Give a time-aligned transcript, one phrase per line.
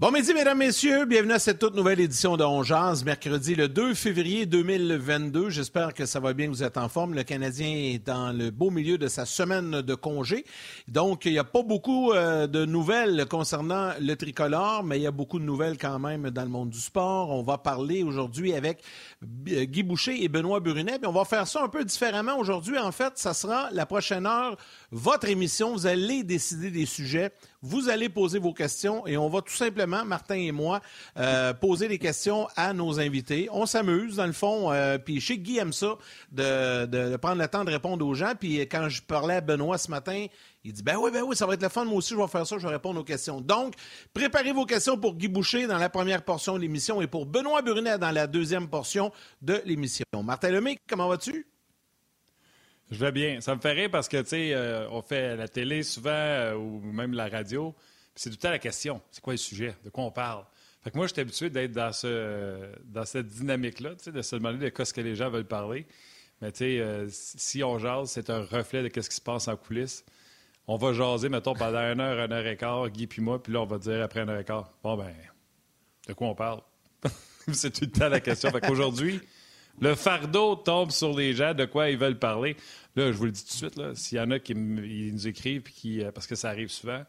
[0.00, 1.06] Bon midi, mesdames, messieurs.
[1.06, 5.50] Bienvenue à cette toute nouvelle édition de Ongeance, mercredi le 2 février 2022.
[5.50, 7.14] J'espère que ça va bien, que vous êtes en forme.
[7.14, 10.44] Le Canadien est dans le beau milieu de sa semaine de congé.
[10.86, 15.06] Donc, il n'y a pas beaucoup euh, de nouvelles concernant le tricolore, mais il y
[15.08, 17.30] a beaucoup de nouvelles quand même dans le monde du sport.
[17.30, 18.84] On va parler aujourd'hui avec
[19.48, 21.00] euh, Guy Boucher et Benoît Brunet.
[21.00, 22.78] Puis on va faire ça un peu différemment aujourd'hui.
[22.78, 24.56] En fait, ça sera la prochaine heure,
[24.92, 25.72] votre émission.
[25.72, 27.32] Vous allez décider des sujets.
[27.60, 30.80] Vous allez poser vos questions et on va tout simplement, Martin et moi,
[31.16, 33.48] euh, poser des questions à nos invités.
[33.50, 34.70] On s'amuse, dans le fond.
[34.70, 35.98] Euh, puis chez Guy aime ça,
[36.30, 38.34] de, de, prendre le temps de répondre aux gens.
[38.38, 40.26] Puis quand je parlais à Benoît ce matin,
[40.62, 41.84] il dit Ben oui, ben oui, ça va être le fun.
[41.84, 43.40] Moi aussi, je vais faire ça, je vais répondre aux questions.
[43.40, 43.74] Donc,
[44.14, 47.62] préparez vos questions pour Guy Boucher dans la première portion de l'émission et pour Benoît
[47.62, 49.10] Brunet dans la deuxième portion
[49.42, 50.04] de l'émission.
[50.22, 51.44] Martin Lemay, comment vas-tu?
[52.90, 53.40] Je vais bien.
[53.40, 56.54] Ça me fait rire parce que, tu sais, euh, on fait la télé souvent euh,
[56.54, 57.74] ou même la radio.
[58.14, 59.00] C'est tout temps la question.
[59.10, 59.74] C'est quoi le sujet?
[59.84, 60.44] De quoi on parle?
[60.82, 64.70] Fait que moi, je suis habitué d'être dans, ce, dans cette dynamique-là, de se demander
[64.70, 65.86] de ce que les gens veulent parler.
[66.40, 69.56] Mais, tu euh, si on jase, c'est un reflet de ce qui se passe en
[69.56, 70.04] coulisses.
[70.66, 73.52] On va jaser, mettons, pendant une heure, une heure et quart, Guy puis moi, puis
[73.52, 75.14] là, on va dire après une heure et quart, bon, ben,
[76.06, 76.60] de quoi on parle?
[77.52, 78.50] c'est tout le temps la question.
[78.50, 79.20] Fait qu'aujourd'hui,
[79.80, 82.56] le fardeau tombe sur les gens de quoi ils veulent parler.
[82.96, 85.62] Là, je vous le dis tout de suite, s'il y en a qui nous écrivent,
[85.62, 87.04] qui, euh, parce que ça arrive souvent,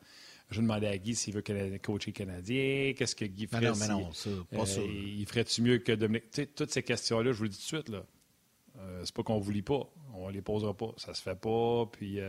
[0.49, 1.43] je vais demander à Guy s'il veut
[1.81, 3.61] coacher Canadien, qu'est-ce que Guy ferait.
[3.61, 6.31] non, mais non, ça, pas euh, Il ferait-tu mieux que Dominique?
[6.31, 8.03] Tu sais, toutes ces questions-là, je vous le dis tout de suite, là.
[8.79, 11.85] Euh, c'est pas qu'on vous lit pas, on les posera pas, ça se fait pas.
[11.91, 12.19] Puis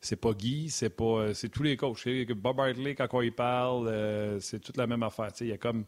[0.00, 2.06] c'est pas Guy, c'est pas, c'est tous les coachs.
[2.36, 5.30] Bob Hartley quand on y parle, c'est toute la même affaire.
[5.40, 5.84] Il y a comme,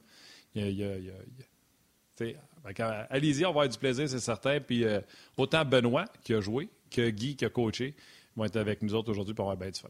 [0.55, 0.94] il y a,
[3.10, 4.60] Allez-y, on va avoir du plaisir, c'est certain.
[4.60, 5.00] Puis euh,
[5.37, 7.94] autant Benoît qui a joué que Guy qui a coaché
[8.37, 9.88] vont être avec nous autres aujourd'hui pour avoir bien du fun.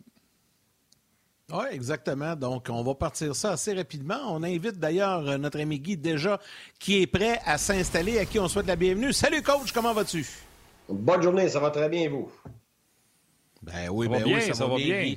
[1.53, 2.34] Oui, exactement.
[2.34, 4.19] Donc, on va partir ça assez rapidement.
[4.31, 6.41] On invite d'ailleurs euh, notre ami Guy déjà
[6.78, 9.12] qui est prêt à s'installer, à qui on souhaite la bienvenue.
[9.12, 10.26] Salut coach, comment vas-tu?
[10.88, 12.31] Bonne journée, ça va très bien vous?
[13.62, 15.15] Ben oui, ben oui, ça, va, bien.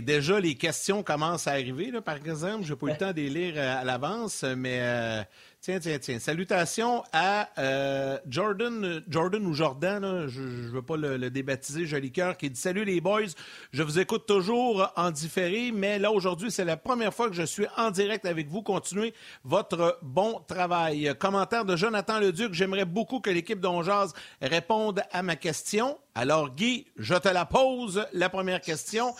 [0.00, 1.92] déjà, les questions commencent à arriver.
[2.02, 5.26] par exemple, je n'ai pas eu le temps de les lire euh, à l'avance, mais
[5.64, 6.18] Tiens, tiens, tiens.
[6.18, 12.36] Salutations à euh, Jordan, Jordan ou Jordan, je ne veux pas le, débaptiser, joli cœur,
[12.36, 13.32] qui dit Salut les boys,
[13.72, 17.44] je vous écoute toujours en différé, mais là aujourd'hui, c'est la première fois que je
[17.44, 18.60] suis en direct avec vous.
[18.60, 21.14] Continuez votre bon travail.
[21.18, 25.96] Commentaire de Jonathan Leduc J'aimerais beaucoup que l'équipe d'Onjaz réponde à ma question.
[26.14, 29.14] Alors, Guy, je te la pose, la première question.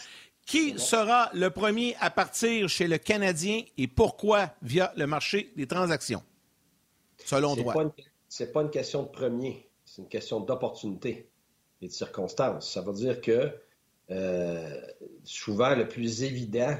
[0.44, 5.66] Qui sera le premier à partir chez le Canadien et pourquoi via le marché des
[5.66, 6.22] transactions?
[7.24, 7.74] Selon droit.
[8.28, 11.28] Ce n'est pas une question de premier, c'est une question d'opportunité
[11.80, 12.72] et de circonstances.
[12.72, 13.52] Ça veut dire que
[14.10, 14.80] euh,
[15.24, 16.76] souvent, le plus évident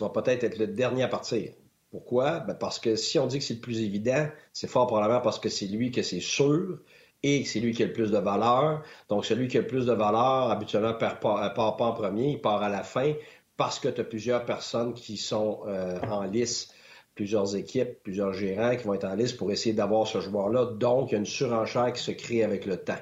[0.00, 1.52] va peut-être être le dernier à partir.
[1.90, 2.40] Pourquoi?
[2.40, 5.38] Ben, parce que si on dit que c'est le plus évident, c'est fort probablement parce
[5.38, 6.78] que c'est lui que c'est sûr
[7.22, 8.82] et c'est lui qui a le plus de valeur.
[9.08, 11.20] Donc, celui qui a le plus de valeur, habituellement, ne part,
[11.54, 13.12] pas en premier, il part à la fin
[13.56, 16.72] parce que tu as plusieurs personnes qui sont euh, en lice
[17.14, 20.66] plusieurs équipes, plusieurs gérants qui vont être en liste pour essayer d'avoir ce joueur-là.
[20.66, 23.00] Donc, il y a une surenchère qui se crée avec le temps.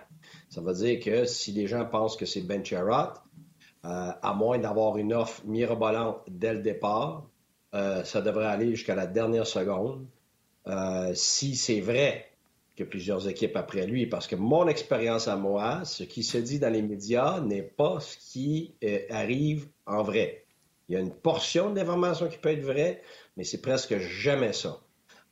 [0.48, 3.22] Ça veut dire que si les gens pensent que c'est Ben Sherratt,
[3.84, 7.26] euh, à moins d'avoir une offre mirobolante dès le départ,
[7.74, 10.06] euh, ça devrait aller jusqu'à la dernière seconde.
[10.66, 12.26] Euh, si c'est vrai
[12.76, 16.58] que plusieurs équipes après lui, parce que mon expérience à moi, ce qui se dit
[16.58, 18.74] dans les médias n'est pas ce qui
[19.08, 20.44] arrive en vrai.
[20.90, 23.00] Il y a une portion d'information qui peut être vraie,
[23.36, 24.80] mais c'est presque jamais ça.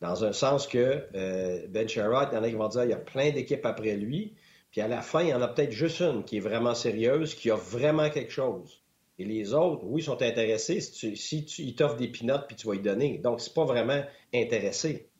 [0.00, 2.90] Dans un sens que euh, Ben Sherrod, il y en a qui vont dire il
[2.90, 4.36] y a plein d'équipes après lui,
[4.70, 7.34] puis à la fin, il y en a peut-être juste une qui est vraiment sérieuse,
[7.34, 8.84] qui a vraiment quelque chose.
[9.18, 12.76] Et les autres, oui, sont intéressés si tu, ils t'offrent des pinottes puis tu vas
[12.76, 13.18] y donner.
[13.18, 15.10] Donc, c'est pas vraiment intéressé.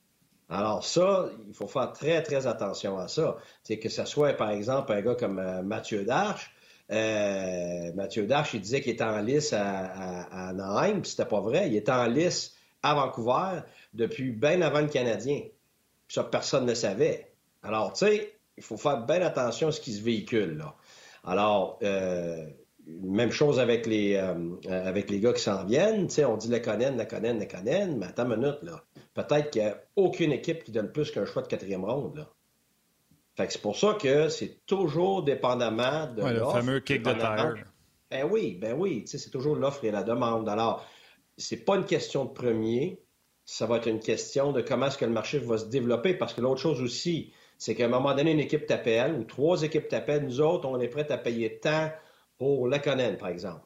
[0.49, 3.39] Alors ça, il faut faire très, très attention à ça.
[3.65, 6.55] C'est que ce soit, par exemple, un gars comme euh, Mathieu Darche,
[6.91, 11.41] euh, Mathieu Darche, il disait qu'il était en lice à, à, Anaheim, puis c'était pas
[11.41, 11.69] vrai.
[11.69, 13.61] Il était en lice à Vancouver
[13.95, 15.43] depuis bien avant le Canadien.
[16.09, 17.33] Ça, personne ne savait.
[17.63, 20.75] Alors, tu sais, il faut faire bien attention à ce qui se véhicule, là.
[21.25, 22.47] Alors, euh,
[22.87, 26.07] même chose avec les, euh, avec les gars qui s'en viennent.
[26.07, 28.83] Tu sais, on dit le Conan, le Conan, le Conan, mais attends une minute, là.
[29.13, 32.29] Peut-être qu'il n'y a aucune équipe qui donne plus qu'un choix de quatrième ronde, là.
[33.39, 37.13] Fait que c'est pour ça que c'est toujours dépendamment de ouais, le fameux kick de
[37.13, 37.55] tire.
[38.11, 40.49] Ben oui, ben oui, c'est toujours l'offre et la demande.
[40.49, 40.85] Alors,
[41.37, 43.01] c'est pas une question de premier,
[43.45, 46.35] ça va être une question de comment est-ce que le marché va se développer, parce
[46.35, 49.87] que l'autre chose aussi, c'est qu'à un moment donné, une équipe t'appelle, ou trois équipes
[49.87, 51.93] t'appellent, nous autres, on est prêts à payer tant
[52.39, 53.65] pour Lekonen, par exemple.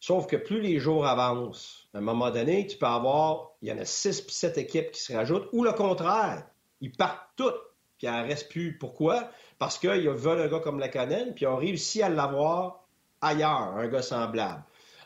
[0.00, 3.72] Sauf que plus les jours avancent, à un moment donné, tu peux avoir, il y
[3.72, 6.44] en a six puis sept équipes qui se rajoutent, ou le contraire,
[6.82, 7.67] ils partent toutes
[7.98, 8.78] puis elle reste plus.
[8.78, 9.28] Pourquoi?
[9.58, 12.84] Parce qu'ils veulent un gars comme la Canel, puis ils ont réussi à l'avoir
[13.20, 14.62] ailleurs, un gars semblable.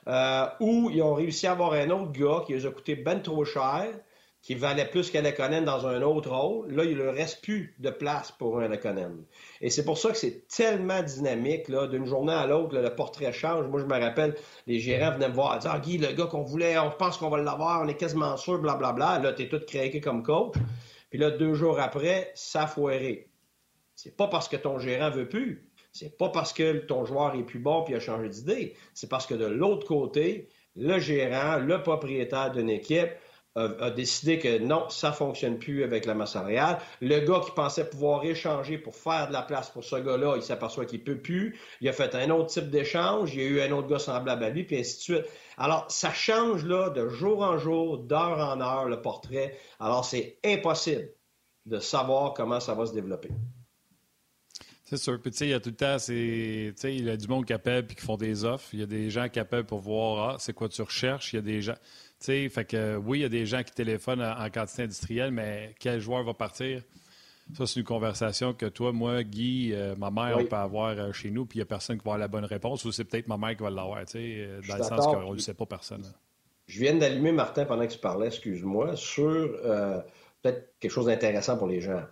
[0.08, 3.20] Euh, ou ils ont réussi à avoir un autre gars qui les a coûté ben
[3.20, 3.86] trop cher,
[4.42, 6.72] qui valait plus qu'un Lekonen dans un autre rôle.
[6.72, 9.24] Là, il ne reste plus de place pour un Lekonen.
[9.60, 13.32] Et c'est pour ça que c'est tellement dynamique, là, d'une journée à l'autre, le portrait
[13.32, 13.68] change.
[13.68, 14.34] Moi, je me rappelle,
[14.66, 17.30] les gérants venaient me voir, dire, ah, Guy, le gars qu'on voulait, on pense qu'on
[17.30, 19.20] va l'avoir, on est quasiment sûr, blablabla.
[19.20, 20.56] Là, tu es tout craqué comme coach.
[21.12, 23.28] Puis là, deux jours après, ça a foiré.
[23.94, 25.68] C'est pas parce que ton gérant veut plus.
[25.92, 28.74] C'est pas parce que ton joueur est plus bon puis a changé d'idée.
[28.94, 33.10] C'est parce que de l'autre côté, le gérant, le propriétaire d'une équipe
[33.54, 36.78] a, décidé que non, ça fonctionne plus avec la masse salariale.
[37.00, 40.42] Le gars qui pensait pouvoir échanger pour faire de la place pour ce gars-là, il
[40.42, 41.58] s'aperçoit qu'il peut plus.
[41.80, 43.34] Il a fait un autre type d'échange.
[43.34, 45.26] Il y a eu un autre gars semblable à lui, puis ainsi de suite.
[45.58, 49.58] Alors, ça change là de jour en jour, d'heure en heure, le portrait.
[49.78, 51.10] Alors, c'est impossible
[51.66, 53.28] de savoir comment ça va se développer.
[54.84, 55.18] C'est sûr.
[55.20, 57.46] Puis, tu sais, il y a tout le temps, c'est, il y a du monde
[57.46, 58.68] qui appelle puis qui font des offres.
[58.74, 61.32] Il y a des gens qui appellent pour voir, ah, c'est quoi tu recherches?
[61.32, 61.76] Il y a des gens,
[62.24, 65.74] sais, fait que oui, il y a des gens qui téléphonent en, quantité industrielle, mais
[65.78, 66.82] quel joueur va partir?
[67.54, 71.12] Ça, c'est une conversation que toi, moi, Guy, euh, ma mère, on peut avoir euh,
[71.12, 73.04] chez nous, puis il n'y a personne qui va avoir la bonne réponse, ou c'est
[73.04, 75.38] peut-être ma mère qui va l'avoir, tu sais, euh, dans le sens qu'on ne le
[75.38, 76.04] sait pas personne.
[76.66, 79.60] Je viens d'allumer, Martin, pendant que tu parlais, excuse-moi, sur
[80.40, 82.02] peut-être quelque chose d'intéressant pour les gens.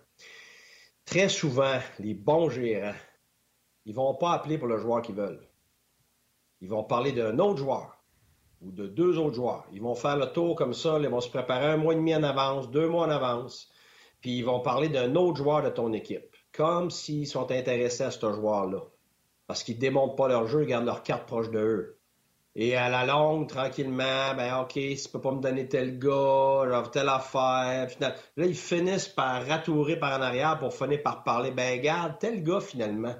[1.05, 2.93] Très souvent, les bons gérants,
[3.85, 5.41] ils ne vont pas appeler pour le joueur qu'ils veulent.
[6.59, 8.00] Ils vont parler d'un autre joueur
[8.61, 9.65] ou de deux autres joueurs.
[9.71, 12.15] Ils vont faire le tour comme ça, ils vont se préparer un mois et demi
[12.15, 13.69] en avance, deux mois en avance,
[14.21, 18.11] puis ils vont parler d'un autre joueur de ton équipe, comme s'ils sont intéressés à
[18.11, 18.81] ce joueur-là.
[19.47, 21.97] Parce qu'ils ne démontent pas leur jeu, ils gardent leur carte proche de eux.
[22.55, 26.83] Et à la longue, tranquillement, ben OK, si tu peux pas me donner tel gars,
[26.91, 27.87] telle affaire.
[27.99, 31.51] là, ils finissent par ratourer par en arrière pour finir par parler.
[31.51, 33.15] Ben garde, tel gars finalement.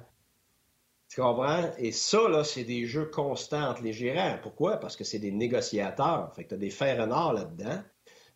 [1.12, 1.70] Tu comprends?
[1.76, 4.38] Et ça, là, c'est des jeux constants entre les gérants.
[4.42, 4.78] Pourquoi?
[4.78, 6.32] Parce que c'est des négociateurs.
[6.34, 7.82] Fait que tu as des fers renards là-dedans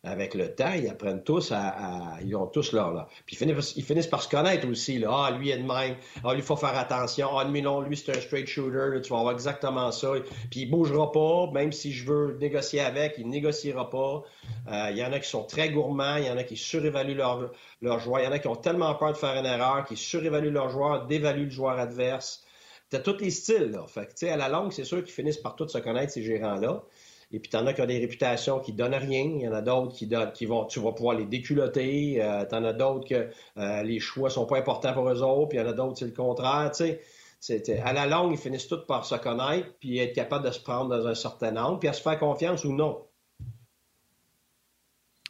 [0.03, 3.07] avec le temps, ils apprennent tous à, ils ont tous leur là.
[3.25, 3.37] Puis
[3.75, 5.09] ils finissent, par se connaître aussi là.
[5.11, 5.95] Ah lui est de même.
[6.23, 7.37] Ah lui il faut faire attention.
[7.37, 9.01] Ah lui non, lui c'est un straight shooter.
[9.01, 10.13] tu vas avoir exactement ça.
[10.49, 14.23] Puis il bougera pas, même si je veux négocier avec, il négociera pas.
[14.71, 17.15] Euh, il y en a qui sont très gourmands, il y en a qui surévaluent
[17.15, 17.51] leur
[17.81, 19.97] leur joueur, il y en a qui ont tellement peur de faire une erreur, qui
[19.97, 22.43] surévaluent leur joueur, dévaluent le joueur adverse.
[22.89, 23.85] T'as tous les styles là.
[23.87, 26.55] Fait que à la longue c'est sûr qu'ils finissent par tous se connaître ces gérants
[26.55, 26.83] là.
[27.31, 29.23] Et puis, tu en as qui ont des réputations qui donnent rien.
[29.23, 32.23] Il y en a d'autres qui, donnent, qui vont, tu vas pouvoir les déculoter.
[32.23, 35.49] Euh, tu en as d'autres que euh, les choix sont pas importants pour eux autres.
[35.49, 36.71] Puis il y en a d'autres, c'est le contraire.
[36.73, 36.97] Tu
[37.39, 40.59] sais, à la longue, ils finissent tous par se connaître, puis être capable de se
[40.59, 43.06] prendre dans un certain angle, puis à se faire confiance ou non.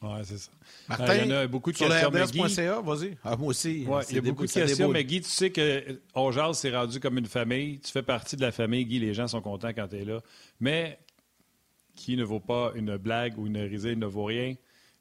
[0.02, 0.52] Oui, c'est ça.
[0.90, 2.10] Martin, euh, il y en a beaucoup de sur questions.
[2.10, 3.18] RDS.ca, vas-y.
[3.24, 3.84] Ah, moi aussi.
[3.88, 7.00] Ouais, il y a beaucoup de questions, mais Guy, tu sais que Ongeal s'est rendu
[7.00, 7.80] comme une famille.
[7.80, 9.00] Tu fais partie de la famille, Guy.
[9.00, 10.20] Les gens sont contents quand tu es là.
[10.60, 11.00] Mais
[11.96, 14.54] qui ne vaut pas une blague ou une risée ne vaut rien?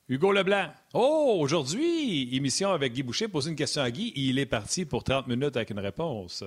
[0.09, 0.73] Hugo Leblanc.
[0.95, 3.29] Oh, aujourd'hui, émission avec Guy Boucher.
[3.29, 4.13] Poser une question à Guy.
[4.17, 6.43] Il est parti pour 30 minutes avec une réponse.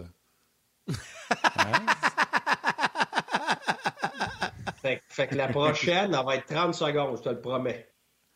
[1.56, 1.86] Hein?
[5.10, 7.88] fait, que la prochaine, elle va être 30 secondes, je te le promets.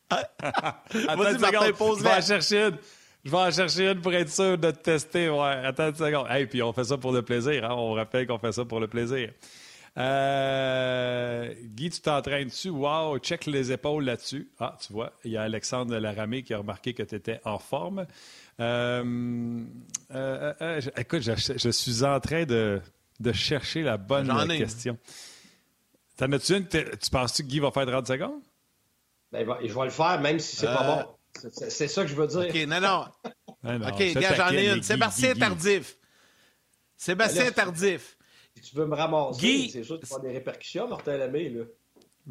[0.09, 1.97] Attends une seconde.
[1.97, 2.77] Je vais en chercher une.
[3.25, 5.29] Je vais en chercher une pour être sûr de te tester.
[5.29, 6.27] Ouais, attends une seconde.
[6.35, 7.63] Et puis on fait ça pour le plaisir.
[7.65, 7.73] Hein?
[7.75, 9.29] On rappelle qu'on fait ça pour le plaisir.
[9.97, 12.69] Euh, Guy, tu t'entraînes dessus.
[12.69, 14.49] Wow, check les épaules là-dessus.
[14.59, 17.59] Ah, tu vois, il y a Alexandre Laramé qui a remarqué que tu étais en
[17.59, 18.05] forme.
[18.59, 19.63] Euh,
[20.11, 22.81] euh, écoute, je, suis en train de,
[23.33, 24.97] chercher la bonne question.
[26.17, 26.67] T'en as-tu une?
[26.67, 28.41] Tu penses-tu que Guy va faire 30 secondes?
[29.33, 31.49] Ben, je vais le faire, même si c'est pas bon.
[31.51, 32.47] C'est ça que je veux dire.
[32.49, 33.05] OK, non, non.
[33.87, 34.83] OK, j'en ai une.
[34.83, 35.97] Sébastien Tardif.
[36.95, 38.15] Sébastien Tardif.
[38.55, 41.63] Si tu veux me ramasser, c'est sûr que tu vas des répercussions, Martin Lemay, là.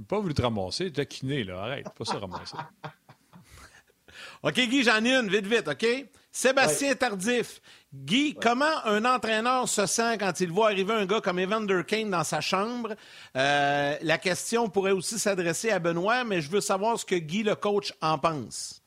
[0.07, 1.63] Pas voulu te ramasser, t'as kiné, là.
[1.63, 2.57] Arrête, pas ça ramasser.
[4.45, 5.87] OK, Guy, j'en ai une, vite, vite, OK?
[6.33, 7.61] Sébastien Tardif.
[7.95, 12.11] Guy, comment un entraîneur se sent quand il voit arriver un gars comme Evander Kane
[12.11, 12.95] dans sa chambre?
[13.37, 17.43] Euh, la question pourrait aussi s'adresser à Benoît, mais je veux savoir ce que Guy,
[17.43, 18.83] le coach, en pense.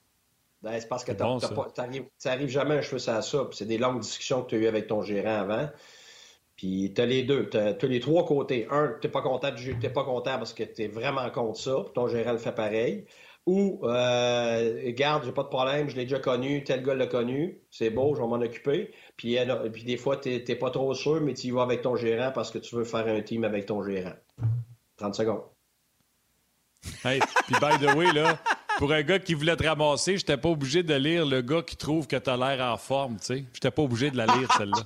[0.64, 1.22] Ben, c'est parce que tu
[2.26, 3.48] n'arrives jamais un cheveu à ça.
[3.52, 5.70] C'est des longues discussions que tu as eues avec ton gérant avant.
[6.56, 8.68] Puis tu as les deux, tu as, les trois côtés.
[8.72, 11.76] Un, tu n'es pas content du pas content parce que tu es vraiment contre ça,
[11.84, 13.06] puis ton gérant le fait pareil.
[13.46, 17.62] Ou, euh, garde, j'ai pas de problème, je l'ai déjà connu, tel gars l'a connu,
[17.70, 18.92] c'est beau, je vais m'en occuper.
[19.18, 19.38] Puis,
[19.72, 22.32] puis des fois, tu n'es pas trop sûr, mais tu y vas avec ton gérant
[22.32, 24.16] parce que tu veux faire un team avec ton gérant.
[24.98, 25.44] 30 secondes.
[27.04, 28.38] Hey, puis by the way, là,
[28.78, 31.78] pour un gars qui voulait te ramasser, j'étais pas obligé de lire le gars qui
[31.78, 33.46] trouve que tu as l'air en forme, tu sais.
[33.54, 34.84] J'étais pas obligé de la lire, celle-là.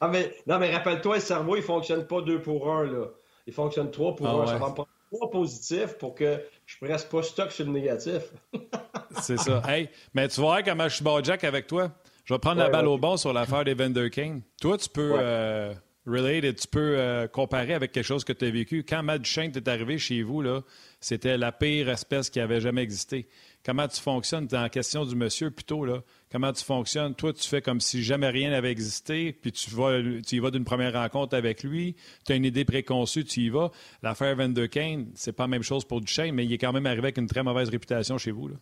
[0.00, 3.06] Ah, mais, non, mais rappelle-toi, le cerveau, il fonctionne pas deux pour un, là.
[3.46, 4.46] Il fonctionne trois pour ah un.
[4.46, 4.74] Ça va
[5.12, 8.22] trois positifs pour que je reste pas stock sur le négatif.
[9.20, 9.62] C'est ça.
[9.68, 11.92] Hey, mais tu vois comment je suis Jack avec toi?
[12.24, 14.42] Je vais prendre la balle au bon sur l'affaire des Vander King.
[14.60, 15.74] Toi, tu peux euh,
[16.06, 18.84] relate tu peux euh, comparer avec quelque chose que tu as vécu.
[18.88, 20.62] Quand Matt Duchesne est arrivé chez vous, là,
[21.00, 23.28] c'était la pire espèce qui avait jamais existé.
[23.64, 24.46] Comment tu fonctionnes?
[24.46, 26.02] Tu en question du monsieur plutôt, là?
[26.32, 27.14] Comment tu fonctionnes?
[27.14, 30.50] Toi, tu fais comme si jamais rien n'avait existé, puis tu, vas, tu y vas
[30.50, 33.70] d'une première rencontre avec lui, tu as une idée préconçue, tu y vas.
[34.02, 36.72] L'affaire Van de Kane, c'est pas la même chose pour Duchesne, mais il est quand
[36.72, 38.48] même arrivé avec une très mauvaise réputation chez vous.
[38.48, 38.54] Là.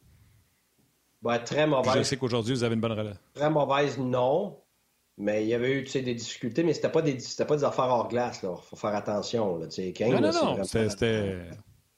[1.23, 1.95] Ben, très mauvaise.
[1.99, 3.21] je sais qu'aujourd'hui, vous avez une bonne relation.
[3.35, 4.59] Très mauvaise, non.
[5.17, 8.09] Mais il y avait eu des difficultés, mais c'était pas des pas des affaires hors
[8.09, 8.41] glace.
[8.43, 9.59] Il faut faire attention.
[9.59, 9.67] Là.
[9.95, 10.65] Kane, non, non, non.
[10.65, 11.37] C'était.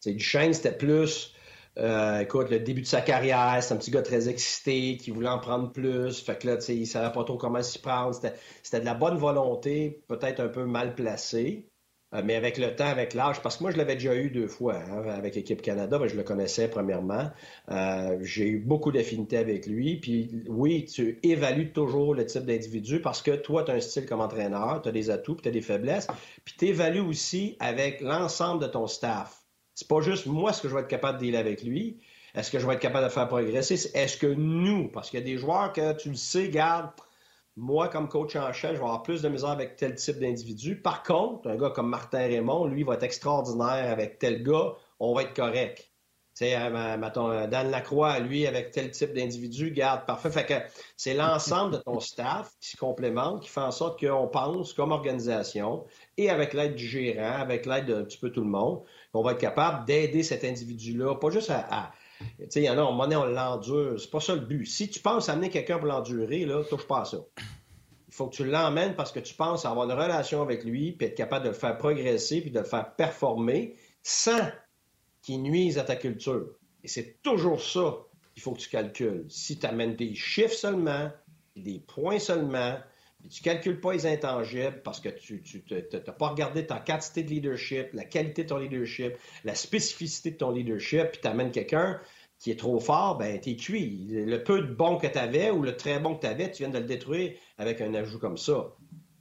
[0.05, 1.33] Duchesne, c'était plus
[1.79, 5.29] euh, écoute, le début de sa carrière, c'est un petit gars très excité qui voulait
[5.29, 6.21] en prendre plus.
[6.23, 8.15] Fait que là, tu sais, il savait pas trop comment s'y prendre.
[8.63, 11.69] C'était de la bonne volonté, peut-être un peu mal placée.
[12.15, 14.47] Euh, mais avec le temps, avec l'âge, parce que moi, je l'avais déjà eu deux
[14.47, 17.31] fois hein, avec l'équipe Canada, ben, je le connaissais premièrement.
[17.71, 19.97] Euh, j'ai eu beaucoup d'affinité avec lui.
[19.97, 24.05] Puis oui, tu évalues toujours le type d'individu parce que toi, tu as un style
[24.05, 26.07] comme entraîneur, tu as des atouts, tu as des faiblesses.
[26.45, 29.42] Puis tu évalues aussi avec l'ensemble de ton staff.
[29.75, 32.01] C'est pas juste moi ce que je vais être capable de dealer avec lui?
[32.35, 33.75] Est-ce que je vais être capable de faire progresser?
[33.95, 36.91] Est-ce que nous, parce qu'il y a des joueurs que tu le sais, garde,
[37.57, 40.81] moi, comme coach en chef, je vais avoir plus de misère avec tel type d'individu.
[40.81, 45.15] Par contre, un gars comme Martin Raymond, lui, va être extraordinaire avec tel gars, on
[45.15, 45.93] va être correct.
[46.35, 50.31] Tu sais, euh, euh, Dan Lacroix, lui, avec tel type d'individu, garde parfait.
[50.31, 50.55] Fait que
[50.97, 54.93] c'est l'ensemble de ton staff qui se complémente, qui fait en sorte qu'on pense comme
[54.93, 55.85] organisation
[56.17, 59.33] et avec l'aide du gérant, avec l'aide d'un petit peu tout le monde, qu'on va
[59.33, 61.93] être capable d'aider cet individu-là, pas juste à,
[62.39, 64.01] tu sais, il y en a, on, on l'endure.
[64.01, 64.67] C'est pas ça le but.
[64.67, 67.19] Si tu penses amener quelqu'un pour l'endurer, là, touche pas à ça.
[68.09, 71.07] Il faut que tu l'emmènes parce que tu penses avoir une relation avec lui, puis
[71.07, 74.51] être capable de le faire progresser, puis de le faire performer sans
[75.23, 76.47] qu'il nuise à ta culture.
[76.85, 77.99] Et c'est toujours ça
[78.35, 79.25] qu'il faut que tu calcules.
[79.29, 81.11] Si tu amènes des chiffres seulement,
[81.57, 82.77] des points seulement,
[83.31, 87.31] tu ne calcules pas les intangibles parce que tu n'as pas regardé ta quantité de
[87.31, 89.15] leadership, la qualité de ton leadership,
[89.45, 92.01] la spécificité de ton leadership, puis tu amènes quelqu'un
[92.39, 94.09] qui est trop fort, ben es cuit.
[94.11, 96.65] Le peu de bon que tu avais ou le très bon que tu avais, tu
[96.65, 98.75] viens de le détruire avec un ajout comme ça.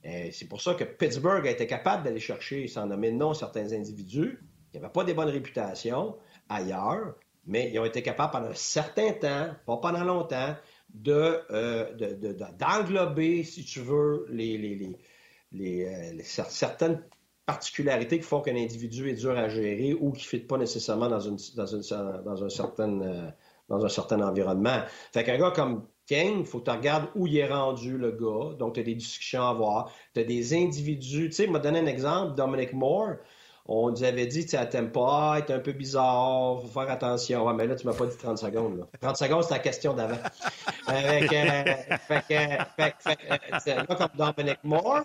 [0.04, 3.72] C'est pour ça que Pittsburgh a été capable d'aller chercher, sans nommer de nom, certains
[3.74, 4.40] individus
[4.72, 6.16] qui n'avaient pas des bonnes réputations
[6.50, 7.14] ailleurs,
[7.46, 10.56] mais ils ont été capables pendant un certain temps, pas pendant longtemps,
[11.08, 14.96] euh, de, d'englober, si tu veux, les,
[15.54, 17.04] euh, certaines
[17.46, 21.10] particularités qui font qu'un individu est dur à gérer ou qui ne fit pas nécessairement
[21.10, 21.38] dans, un
[22.50, 23.30] certain, euh,
[23.70, 24.82] dans un certain environnement.
[25.14, 28.12] Fait qu'un gars comme King, il faut que tu regardes où il est rendu, le
[28.12, 28.56] gars.
[28.58, 29.92] Donc, tu as des discussions à avoir.
[30.14, 31.30] Tu as des individus.
[31.30, 33.16] Tu sais, il m'a donné un exemple, Dominic Moore
[33.66, 37.46] on nous avait dit, tu sais, t'aimes pas, être un peu bizarre, faut faire attention.
[37.46, 38.80] Ouais, mais là, tu m'as pas dit 30 secondes.
[38.80, 38.86] Là.
[39.00, 40.18] 30 secondes, c'est la question d'avant.
[40.88, 41.28] fait
[42.28, 45.02] que, là, comme Dominic Moore,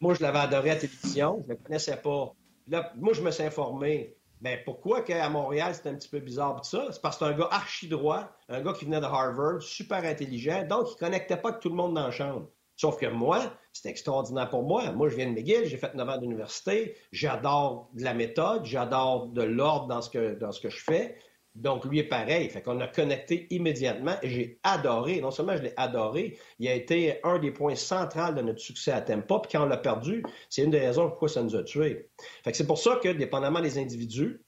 [0.00, 2.32] moi, je l'avais adoré à télévision, je le connaissais pas.
[2.68, 4.14] Là, moi, je me suis informé.
[4.42, 6.88] Mais pourquoi qu'à Montréal, c'était un petit peu bizarre tout ça?
[6.90, 10.04] C'est parce que c'est un gars archi droit, un gars qui venait de Harvard, super
[10.04, 12.46] intelligent, donc il connectait pas tout le monde dans la chambre.
[12.76, 13.50] Sauf que moi,
[13.82, 14.90] c'est extraordinaire pour moi.
[14.92, 19.28] Moi, je viens de McGill, j'ai fait 9 ans d'université, j'adore de la méthode, j'adore
[19.28, 21.16] de l'ordre dans, ce que, je fais.
[21.54, 22.48] Donc, lui est pareil.
[22.48, 25.20] Fait qu'on a connecté immédiatement et j'ai adoré.
[25.20, 28.92] Non seulement je l'ai adoré, il a été un des points centraux de notre succès
[28.92, 29.40] à Tempa.
[29.40, 32.10] Puis quand on l'a perdu, c'est une des raisons pourquoi ça nous a tués.
[32.44, 34.42] Fait que c'est pour ça que, dépendamment des individus,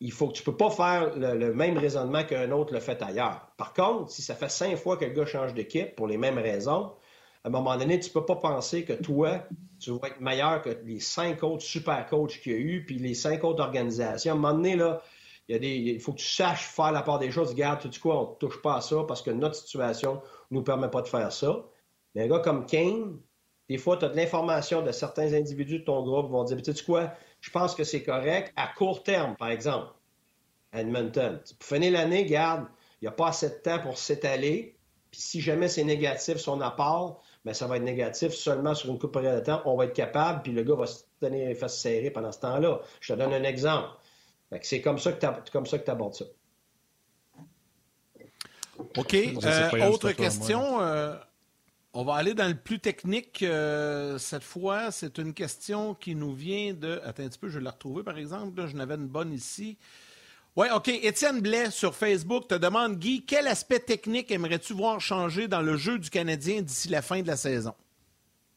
[0.00, 3.02] il faut que tu peux pas faire le, le même raisonnement qu'un autre le fait
[3.02, 3.48] ailleurs.
[3.56, 6.38] Par contre, si ça fait cinq fois que le gars change d'équipe pour les mêmes
[6.38, 6.92] raisons,
[7.44, 9.44] à un moment donné, tu ne peux pas penser que toi,
[9.78, 12.98] tu vas être meilleur que les cinq autres super coachs qu'il y a eu, puis
[12.98, 14.32] les cinq autres organisations.
[14.32, 15.00] À un moment donné, là,
[15.48, 17.50] il, y a des, il faut que tu saches faire la part des choses.
[17.50, 20.58] Regarde, tu dis quoi, on ne touche pas à ça parce que notre situation ne
[20.58, 21.64] nous permet pas de faire ça.
[22.14, 23.18] Mais un gars comme Kane,
[23.68, 26.60] des fois, tu as de l'information de certains individus de ton groupe qui vont dire,
[26.60, 29.92] tu sais quoi, je pense que c'est correct à court terme, par exemple,
[30.72, 31.40] Edmonton.
[31.58, 32.66] Pour finir l'année, garde,
[33.00, 34.76] il n'y a pas assez de temps pour s'étaler.
[35.10, 38.98] Puis si jamais c'est négatif, son apport, mais ça va être négatif seulement sur une
[38.98, 39.62] coupe de temps.
[39.64, 42.40] On va être capable, puis le gars va se tenir les fesses serrées pendant ce
[42.40, 42.82] temps-là.
[43.00, 43.88] Je te donne un exemple.
[44.60, 46.26] C'est comme ça que tu abordes ça.
[48.98, 49.14] OK.
[49.14, 50.82] Euh, autre question.
[50.82, 51.16] Euh,
[51.94, 54.90] on va aller dans le plus technique euh, cette fois.
[54.90, 57.00] C'est une question qui nous vient de.
[57.02, 58.66] Attends un petit peu, je vais la retrouver par exemple.
[58.66, 59.78] je n'avais une bonne ici.
[60.58, 60.88] Oui, OK.
[60.88, 65.76] Étienne Blais sur Facebook te demande Guy, quel aspect technique aimerais-tu voir changer dans le
[65.76, 67.74] jeu du Canadien d'ici la fin de la saison?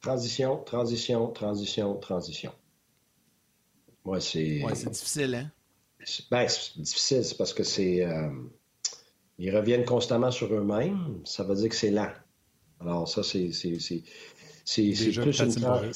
[0.01, 2.51] Transition, transition, transition, transition.
[4.03, 4.63] Moi, c'est.
[4.65, 5.51] Oui, c'est difficile, hein?
[6.31, 8.03] Ben, c'est difficile, c'est parce que c'est.
[8.03, 8.31] Euh,
[9.37, 11.21] ils reviennent constamment sur eux-mêmes.
[11.23, 12.09] Ça veut dire que c'est lent.
[12.79, 13.51] Alors, ça, c'est.
[13.51, 13.69] C'est
[15.21, 15.91] plus une.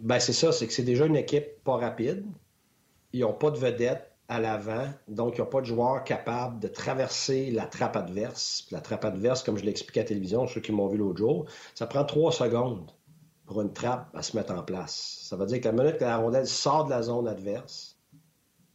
[0.00, 2.24] Ben, c'est ça, c'est que c'est déjà une équipe pas rapide.
[3.12, 6.58] Ils n'ont pas de vedette à l'avant, donc il n'y a pas de joueur capable
[6.58, 8.66] de traverser la trappe adverse.
[8.70, 11.18] La trappe adverse, comme je l'ai expliqué à la télévision, ceux qui m'ont vu l'autre
[11.18, 12.90] jour, ça prend trois secondes
[13.46, 15.20] pour une trappe à se mettre en place.
[15.22, 17.96] Ça veut dire que la minute que la rondelle sort de la zone adverse,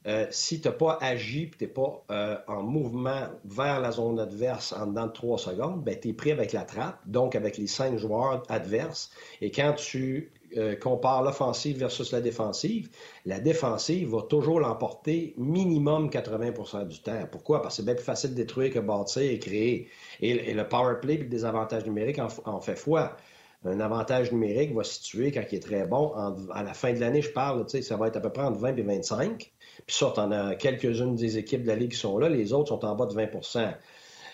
[0.08, 3.91] euh, si tu n'as pas agi et tu n'es pas euh, en mouvement vers la
[3.91, 7.36] zone adverse en dedans de trois secondes, ben, tu es pris avec la trappe, donc
[7.36, 9.12] avec les cinq joueurs adverses.
[9.41, 12.89] Et quand tu euh, compare l'offensive versus la défensive,
[13.25, 17.27] la défensive va toujours l'emporter minimum 80% du temps.
[17.31, 17.62] Pourquoi?
[17.62, 19.89] Parce que c'est bien plus facile de détruire que bâtir et créer.
[20.22, 23.15] Et, le power play et le désavantage numérique en, fait foi.
[23.63, 26.13] Un avantage numérique va se situer quand il est très bon.
[26.51, 28.75] à la fin de l'année, je parle, ça va être à peu près entre 20
[28.75, 29.51] et 25.
[29.86, 32.27] Puis ça, en as quelques-unes des équipes de la Ligue qui sont là.
[32.27, 33.27] Les autres sont en bas de 20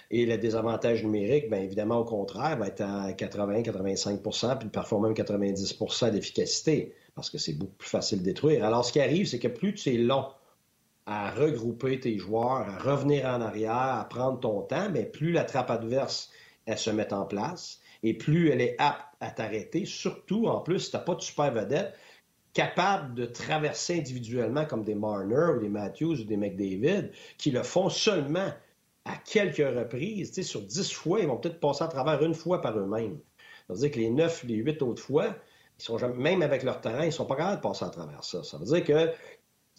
[0.09, 5.13] et le désavantage numérique, bien évidemment, au contraire, va être à 80-85% puis parfois même
[5.13, 8.63] 90% d'efficacité, parce que c'est beaucoup plus facile de détruire.
[8.63, 10.25] Alors, ce qui arrive, c'est que plus tu es long
[11.05, 15.43] à regrouper tes joueurs, à revenir en arrière, à prendre ton temps, mais plus la
[15.43, 16.29] trappe adverse,
[16.65, 20.79] elle se met en place, et plus elle est apte à t'arrêter, surtout, en plus,
[20.79, 21.93] si tu n'as pas de super vedette,
[22.53, 27.63] capable de traverser individuellement comme des Marner ou des Matthews ou des McDavid, qui le
[27.63, 28.51] font seulement
[29.07, 32.77] à quelques reprises, sur dix fois, ils vont peut-être passer à travers une fois par
[32.77, 33.19] eux-mêmes.
[33.67, 35.35] Ça veut dire que les neuf, les huit autres fois,
[35.77, 38.43] sont même avec leur terrain, ils sont pas capables de passer à travers ça.
[38.43, 39.11] Ça veut dire que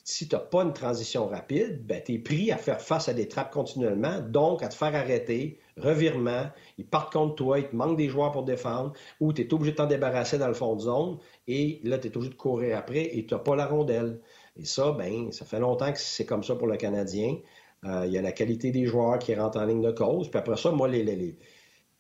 [0.05, 3.15] si tu n'as pas une transition rapide, ben, tu es pris à faire face à
[3.15, 6.47] des trappes continuellement, donc à te faire arrêter, revirement,
[6.79, 9.73] ils partent contre toi, il te manque des joueurs pour défendre, ou tu es obligé
[9.73, 12.79] de t'en débarrasser dans le fond de zone, et là, tu es obligé de courir
[12.79, 14.21] après et tu n'as pas la rondelle.
[14.57, 17.37] Et ça, ben, ça fait longtemps que c'est comme ça pour le Canadien.
[17.85, 20.29] Euh, il y a la qualité des joueurs qui rentrent en ligne de cause.
[20.29, 21.37] Puis après ça, moi, les, les,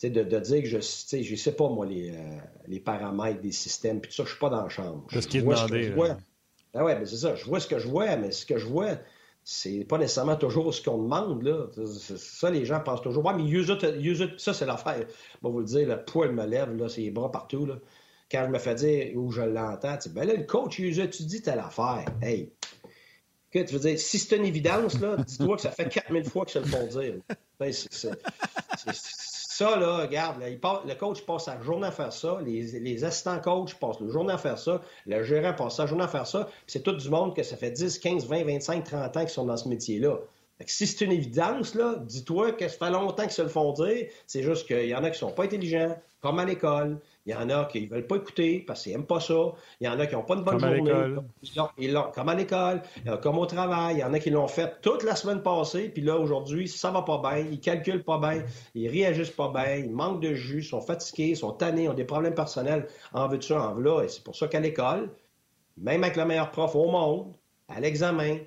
[0.03, 4.01] de, de, dire que je ne sais pas, moi, les, euh, les, paramètres des systèmes,
[4.01, 5.07] puis tout ça, je suis pas dans la chambre.
[5.13, 5.93] C'est ce qui est demandé.
[6.75, 7.35] Ah ouais, mais c'est ça.
[7.35, 8.99] Je vois ce que je vois, mais ce que je vois,
[9.43, 11.43] c'est pas nécessairement toujours ce qu'on demande.
[11.43, 11.67] Là.
[11.87, 13.25] Ça, les gens pensent toujours.
[13.25, 15.07] Ouais, mais ça, c'est l'affaire.
[15.41, 17.65] Bon, vous le dire, le poil me lève, là, c'est les bras partout.
[17.65, 17.77] Là.
[18.31, 21.61] Quand je me fais dire où je l'entends, ben là, le coach, tu dis telle
[21.61, 22.05] affaire.
[22.21, 22.53] Hey,
[23.51, 26.45] que, tu veux dire, si c'est une évidence, là, dis-toi que ça fait 4000 fois
[26.45, 27.15] que je le font dire.
[27.59, 33.41] Ben, ça, là, regarde, le coach passe sa journée à faire ça, les, les assistants
[33.41, 36.49] coachs passent le journée à faire ça, le gérant passe sa journée à faire ça,
[36.69, 39.47] c'est tout du monde que ça fait 10, 15, 20, 25, 30 ans qu'ils sont
[39.47, 40.19] dans ce métier-là.
[40.67, 44.09] Si c'est une évidence, là, dis-toi que ça fait longtemps qu'ils se le font dire,
[44.27, 47.35] c'est juste qu'il y en a qui sont pas intelligents, comme à l'école, il y
[47.35, 49.35] en a qui ne veulent pas écouter parce qu'ils n'aiment pas ça.
[49.81, 50.91] Il y en a qui n'ont pas une bonne comme journée.
[51.59, 52.81] À ils comme à l'école,
[53.21, 53.97] comme au travail.
[53.97, 56.91] Il y en a qui l'ont fait toute la semaine passée, puis là, aujourd'hui, ça
[56.91, 58.43] va pas bien, ils calculent pas bien,
[58.75, 62.35] ils réagissent pas bien, ils manquent de jus, sont fatigués, sont tannés, ont des problèmes
[62.35, 64.05] personnels, en de ça, en là.
[64.05, 65.11] Et c'est pour ça qu'à l'école,
[65.77, 67.35] même avec le meilleur prof au monde,
[67.69, 68.39] à l'examen,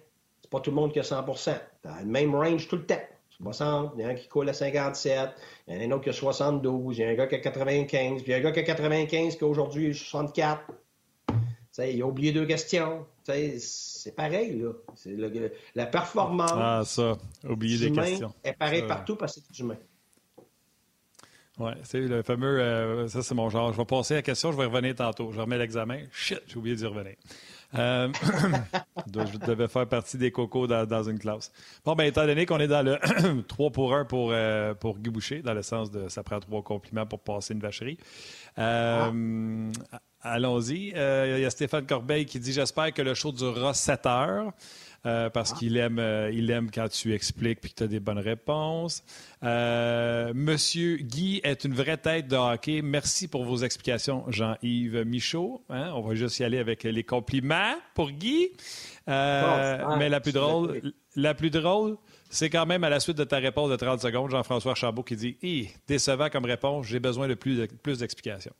[0.42, 2.96] c'est pas tout le monde qui a 100% T'as le même range tout le temps.
[3.44, 5.30] 60, il y en a un qui coule à 57,
[5.68, 7.36] il y en a un autre qui a 72, il y a un gars qui
[7.36, 10.62] a 95, puis il y a un gars qui a 95 qui aujourd'hui est 64.
[11.72, 13.06] sais, il a oublié deux questions.
[13.24, 14.72] C'est pareil, là.
[15.06, 16.52] Le, la performance.
[16.54, 18.34] Ah, ça, oublier des questions.
[18.44, 19.78] est pareil partout parce que c'est humain.
[21.60, 22.60] Oui, c'est le fameux.
[22.60, 23.72] Euh, ça, c'est mon genre.
[23.72, 25.32] Je vais passer à la question, je vais revenir tantôt.
[25.32, 26.00] Je remets l'examen.
[26.12, 27.16] Shit, j'ai oublié d'y revenir.
[27.76, 28.10] Euh,
[29.14, 31.52] je devais faire partie des cocos dans, une classe.
[31.86, 35.10] Bon, ben, étant donné qu'on est dans le 3 pour 1 pour, euh, pour Guy
[35.10, 37.98] Boucher, dans le sens de ça prend trois compliments pour passer une vacherie.
[38.58, 39.72] Euh,
[40.22, 40.90] allons-y.
[40.90, 44.52] Il y a Stéphane Corbeil qui dit J'espère que le show durera 7 heures.
[45.08, 48.00] Euh, parce qu'il aime, euh, il aime quand tu expliques puis que tu as des
[48.00, 49.04] bonnes réponses.
[49.44, 52.84] Euh, Monsieur Guy est une vraie tête de hockey.
[52.84, 55.64] Merci pour vos explications, Jean-Yves Michaud.
[55.70, 55.92] Hein.
[55.96, 58.52] On va juste y aller avec les compliments pour Guy.
[59.08, 61.98] mais la plus drôle, la plus drôle,
[62.30, 65.16] c'est quand même à la suite de ta réponse de 30 secondes, Jean-François Chabot qui
[65.16, 68.54] dit Hé, décevant comme réponse, j'ai besoin de plus, plus d'explications.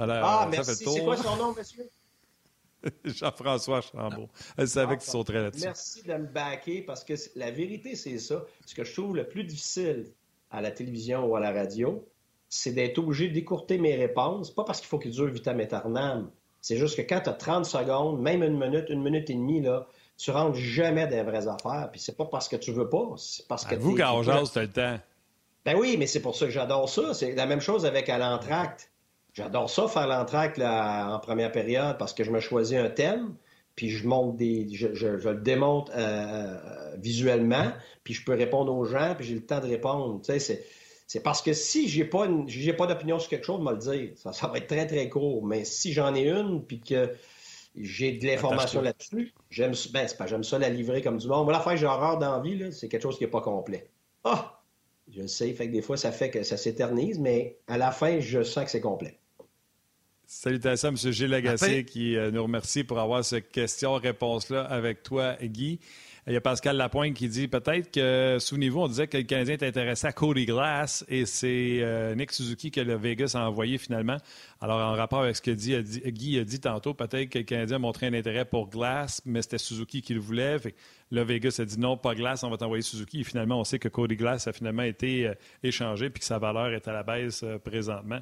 [0.00, 0.84] ah, merci.
[0.84, 1.88] C'est quoi son nom, monsieur?
[3.04, 4.28] Jean-François Chambault.
[4.56, 5.64] Elle savait que tu sauterais là-dessus.
[5.64, 8.44] Merci de me baquer parce que la vérité, c'est ça.
[8.64, 10.06] Ce que je trouve le plus difficile
[10.50, 12.06] à la télévision ou à la radio,
[12.48, 14.50] c'est d'être obligé d'écourter mes réponses.
[14.50, 16.30] Pas parce qu'il faut qu'ils durent vitam aeternam.
[16.60, 19.60] C'est juste que quand tu as 30 secondes, même une minute, une minute et demie,
[19.60, 21.90] là, tu rentres jamais dans les vraies affaires.
[21.92, 23.74] Puis c'est pas parce que tu veux pas, c'est parce que.
[23.74, 24.98] Vous, quand on jase, tu le temps.
[25.64, 27.12] Ben oui, mais c'est pour ça que j'adore ça.
[27.12, 28.90] C'est la même chose avec à l'entracte.
[29.36, 33.34] J'adore ça, faire l'entraque en première période parce que je me choisis un thème,
[33.74, 34.66] puis je monte des.
[34.72, 37.70] Je, le démonte euh, euh, visuellement,
[38.02, 40.22] puis je peux répondre aux gens, puis j'ai le temps de répondre.
[40.24, 40.64] Tu sais,
[41.06, 41.20] c'est.
[41.20, 44.12] parce que si j'ai pas j'ai pas d'opinion sur quelque chose, me le dire.
[44.16, 45.44] Ça, ça va être très, très court.
[45.44, 47.12] Mais si j'en ai une, puis que
[47.76, 51.44] j'ai de l'information là-dessus, j'aime ben, pas j'aime ça la livrer comme du monde.
[51.44, 53.90] Moi, la fois j'ai horreur d'envie, c'est quelque chose qui n'est pas complet.
[54.24, 54.54] Ah!
[55.12, 57.92] Je le sais, fait que des fois, ça fait que ça s'éternise, mais à la
[57.92, 59.20] fin, je sens que c'est complet.
[60.26, 60.96] Salutations à M.
[60.96, 65.78] Gilles Lagacé qui euh, nous remercie pour avoir cette question-réponse-là avec toi, Guy.
[66.26, 69.54] Il y a Pascal Lapointe qui dit peut-être que, souvenez-vous, on disait que le Canadien
[69.54, 73.78] est intéressé à Cody Glass et c'est euh, Nick Suzuki que le Vegas a envoyé
[73.78, 74.16] finalement.
[74.60, 77.76] Alors, en rapport avec ce que dit, Guy a dit tantôt, peut-être que le Canadien
[77.76, 80.56] a montré un intérêt pour Glass, mais c'était Suzuki qui le voulait.
[81.12, 83.20] le Vegas a dit non, pas Glass, on va t'envoyer Suzuki.
[83.20, 86.40] Et finalement, on sait que Cody Glass a finalement été euh, échangé puis que sa
[86.40, 88.20] valeur est à la baisse présentement.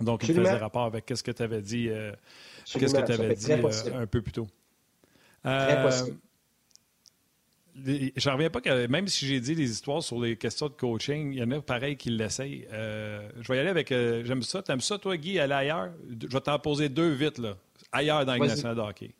[0.00, 2.12] Donc, il faisait rapport avec ce que tu avais dit, euh,
[2.64, 4.46] qu'est-ce que tu avais dit euh, un peu plus tôt.
[5.42, 6.16] Très possible.
[7.86, 10.72] Euh, j'en reviens pas que même si j'ai dit des histoires sur les questions de
[10.72, 12.66] coaching, il y en a pareil qui l'essayent.
[12.70, 13.88] je vais y aller avec.
[13.90, 14.62] J'aime ça.
[14.62, 15.90] T'aimes ça, toi, Guy, aller ailleurs?
[16.08, 17.56] Je vais t'en poser deux vite, là.
[17.92, 19.14] Ailleurs dans le national de hockey.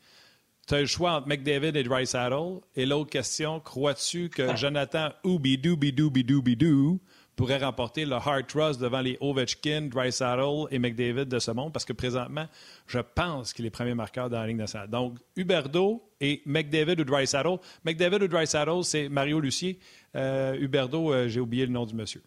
[0.66, 2.60] Tu as le choix entre McDavid et Dry Saddle.
[2.74, 7.00] Et l'autre question, crois-tu que Jonathan Oubidou, Bidou, Bidou, Bidou
[7.36, 11.84] pourrait remporter le Hard Trust devant les Ovechkin, Saddle et McDavid de ce monde, parce
[11.84, 12.46] que présentement,
[12.86, 14.88] je pense qu'il est premier marqueur dans la ligne nationale.
[14.88, 17.58] Donc, Huberdo et McDavid ou Saddle.
[17.84, 19.78] McDavid ou Saddle, c'est Mario Lucier.
[20.16, 22.22] Euh, Huberdo, euh, j'ai oublié le nom du monsieur.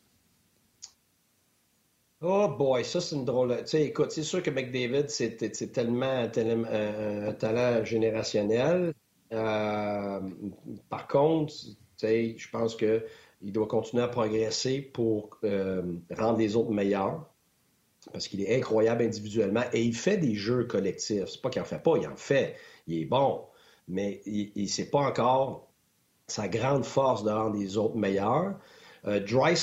[2.21, 3.55] Oh boy, ça c'est une drôle.
[3.61, 5.37] Tu sais, écoute, c'est sûr que McDavid, c'est
[5.71, 8.93] tellement, tellement un, talent générationnel.
[9.31, 10.19] Euh,
[10.89, 11.53] par contre,
[12.01, 13.05] je pense que
[13.41, 15.81] il doit continuer à progresser pour euh,
[16.17, 17.25] rendre les autres meilleurs
[18.11, 21.25] parce qu'il est incroyable individuellement et il fait des jeux collectifs.
[21.27, 22.55] C'est pas qu'il en fait pas, il en fait.
[22.87, 23.43] Il est bon,
[23.87, 25.67] mais il, il pas encore
[26.27, 28.55] sa grande force de rendre les autres meilleurs.
[29.05, 29.55] Euh, Dry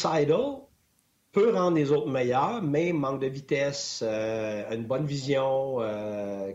[1.32, 5.78] peut rendre les autres meilleurs, mais manque de vitesse, euh, une bonne vision,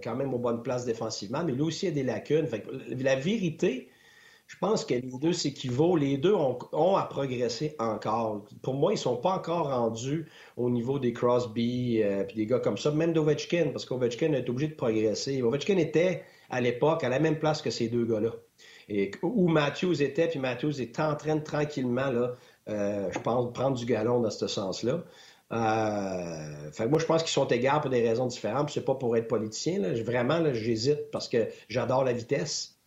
[0.03, 2.47] quand même aux bonnes places défensivement, mais lui aussi a des lacunes.
[2.89, 3.90] la vérité,
[4.51, 5.95] je pense que les deux s'équivaut.
[5.95, 8.45] Les deux ont, à progresser encore.
[8.61, 12.59] Pour moi, ils ne sont pas encore rendus au niveau des Crosby euh, des gars
[12.59, 15.41] comme ça, même d'Ovechkin, parce qu'Ovechkin est obligé de progresser.
[15.41, 18.31] Ovechkin était, à l'époque, à la même place que ces deux gars-là.
[18.89, 22.35] Et où Matthews était, puis Matthews est en train de tranquillement, là,
[22.67, 25.05] euh, je pense, prendre du galon dans ce sens-là.
[25.53, 28.69] Euh, moi, je pense qu'ils sont égaux pour des raisons différentes.
[28.69, 29.79] C'est pas pour être politicien.
[29.79, 29.93] Là.
[30.03, 32.80] Vraiment, j'hésite parce que j'adore la vitesse.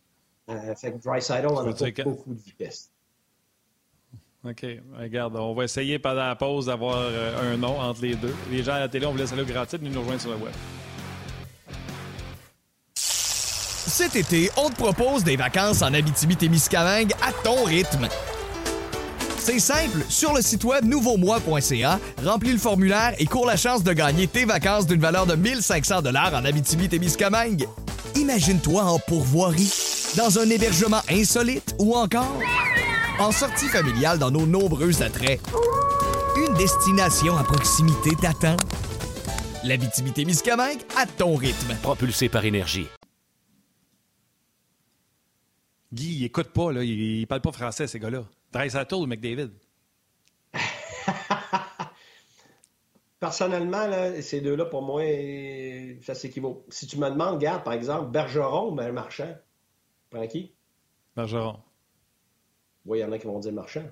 [0.49, 2.91] Euh, fait que Dry en a pas beaucoup de vitesse.
[4.43, 4.65] OK.
[4.99, 8.35] Regarde, on va essayer pendant la pause d'avoir euh, un nom entre les deux.
[8.51, 10.29] Les gens à la télé, on vous laisse aller au gratuit, nous nous rejoindre sur
[10.31, 10.53] le web.
[12.93, 18.07] Cet été, on te propose des vacances en Abitibi-Témiscamingue à ton rythme.
[19.39, 23.93] C'est simple, sur le site web nouveaumois.ca, remplis le formulaire et cours la chance de
[23.93, 27.67] gagner tes vacances d'une valeur de 1500 dollars en Abitibi-Témiscamingue.
[28.15, 29.71] Imagine-toi en pourvoirie
[30.15, 32.39] dans un hébergement insolite ou encore
[33.19, 35.41] en sortie familiale dans nos nombreux attraits.
[36.37, 38.57] Une destination à proximité t'attend.
[39.63, 41.75] La vitimité miscamingue à ton rythme.
[41.81, 42.87] Propulsé par énergie.
[45.91, 46.83] Guy, il écoute pas, là.
[46.83, 48.23] Il, parle pas français, ces gars-là.
[48.51, 49.51] Dreisaitl ou McDavid?
[53.19, 55.01] personnellement, là, ces deux-là, pour moi,
[56.03, 56.65] ça s'équivaut.
[56.69, 59.33] Si tu me demandes, regarde, par exemple, Bergeron ou ben, Marchand,
[60.15, 60.51] prends qui?
[61.15, 61.59] Bergeron.
[62.85, 63.85] Oui, il y en a qui vont dire Marchand.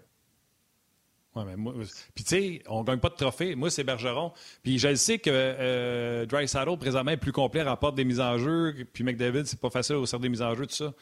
[1.35, 1.73] Ouais, mais moi,
[2.13, 3.55] puis tu sais, on gagne pas de trophée.
[3.55, 4.33] Moi, c'est Bergeron.
[4.61, 8.37] Puis je sais que euh, Dry Saddle, présentement, est plus complet, rapporte des mises en
[8.37, 8.85] jeu.
[8.93, 10.93] Puis McDavid, c'est pas facile au des mises en jeu, tout ça.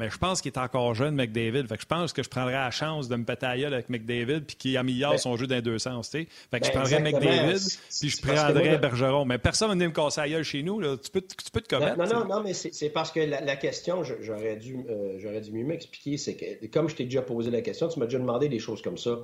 [0.00, 1.66] Mais je pense qu'il est encore jeune, McDavid.
[1.68, 4.40] Fait que je pense que je prendrais la chance de me péter à avec McDavid
[4.46, 6.26] puis qu'il améliore ben, son jeu dans deux sens, tu.
[6.50, 7.60] Fait que je ben, prendrais McDavid
[8.00, 9.26] puis je prendrais Bergeron.
[9.26, 11.98] Mais personne ne me casser à Tu peux, tu peux te commettre.
[11.98, 15.66] Non, non, non, mais c'est parce que la, question, j'aurais dû, euh, j'aurais dû mieux
[15.66, 18.58] m'expliquer, c'est que comme je t'ai déjà posé la question, tu m'as déjà demandé des
[18.58, 19.18] choses comme ça.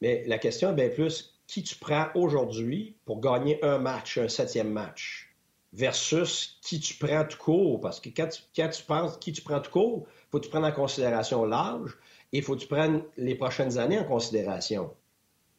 [0.00, 4.28] Mais la question est bien plus qui tu prends aujourd'hui pour gagner un match, un
[4.28, 5.30] septième match,
[5.72, 7.80] versus qui tu prends tout court?
[7.80, 10.72] Parce que quand tu, penses qui tu prends tout court, faut que tu prennes en
[10.72, 11.90] considération l'âge
[12.32, 14.94] et il faut que tu prennes les prochaines années en considération.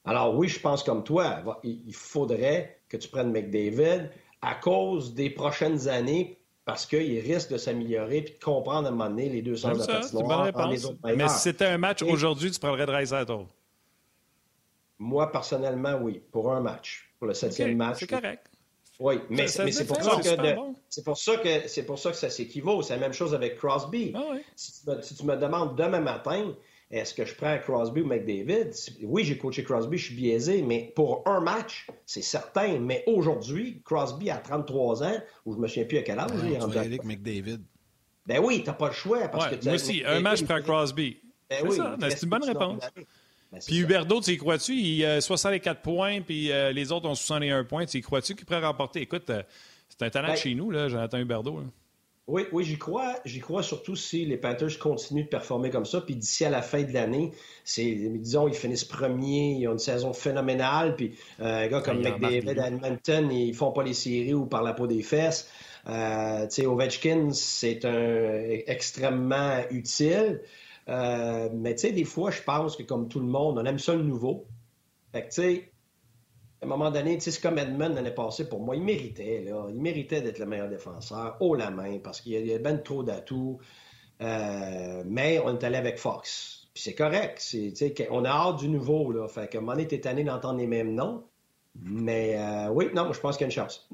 [0.05, 4.09] Alors oui, je pense comme toi, il faudrait que tu prennes McDavid
[4.41, 8.91] à cause des prochaines années parce qu'il risque de s'améliorer et de comprendre à un
[8.91, 10.51] moment donné les deux sens de la patinoire.
[11.15, 13.45] Mais si c'était un match aujourd'hui, tu prendrais Dreisaitl.
[14.99, 17.97] Moi, personnellement, oui, pour un match, pour le septième match.
[17.99, 18.50] C'est correct.
[19.01, 20.23] Oui, mais, c'est pour, ça que
[20.87, 22.83] c'est pour ça que c'est pour ça que ça s'équivaut.
[22.83, 24.13] C'est la même chose avec Crosby.
[24.13, 26.53] Ah si, tu me, demandes demain matin,
[26.91, 28.69] est-ce que je prends Crosby ou McDavid?
[29.01, 32.77] Oui, j'ai coaché Crosby, je suis biaisé, mais pour un match, c'est certain.
[32.77, 36.53] Mais aujourd'hui, Crosby a 33 ans, ou je me souviens plus à quel âge il
[36.53, 36.77] est rendu.
[36.77, 37.61] avec McDavid.
[38.27, 39.27] Ben oui, t'as pas le choix.
[39.29, 41.17] Parce que moi aussi, un match, je prends Crosby.
[41.49, 41.75] Ben oui,
[42.07, 42.83] c'est une bonne réponse.
[43.51, 44.75] Ben, puis Huberdo, tu y crois-tu?
[44.75, 47.85] Il a 64 points, puis euh, les autres ont 61 points.
[47.85, 49.01] Tu y crois-tu qu'il pourrait remporter?
[49.01, 49.43] Écoute, euh,
[49.89, 51.61] c'est un talent de ben, chez nous, là, Jonathan Huberdo.
[52.27, 53.15] Oui, oui, j'y crois.
[53.25, 55.99] J'y crois surtout si les Panthers continuent de performer comme ça.
[55.99, 57.31] Puis d'ici à la fin de l'année,
[57.65, 60.95] c'est, disons, ils finissent premiers, ils ont une saison phénoménale.
[60.95, 64.73] Puis euh, un gars comme McDavid, Edmonton, ils font pas les séries ou par la
[64.73, 65.49] peau des fesses.
[65.89, 70.41] Euh, Ovechkin, c'est un extrêmement utile.
[70.89, 73.79] Euh, mais tu sais, des fois, je pense que comme tout le monde, on aime
[73.79, 74.47] ça le nouveau.
[75.11, 75.71] Fait que tu sais,
[76.61, 79.41] à un moment donné, tu sais, c'est comme Edmund l'année passée, pour moi, il méritait,
[79.41, 79.67] là.
[79.69, 83.03] Il méritait d'être le meilleur défenseur, haut la main, parce qu'il y a ben trop
[83.03, 83.59] d'atouts.
[84.21, 86.67] Euh, mais on est allé avec Fox.
[86.73, 87.39] Puis c'est correct.
[87.39, 87.73] C'est,
[88.11, 89.27] on a hâte du nouveau, là.
[89.27, 91.23] Fait qu'à un moment donné, t'es tanné d'entendre les mêmes noms.
[91.75, 93.89] Mais euh, oui, non, je pense qu'il y a une chance.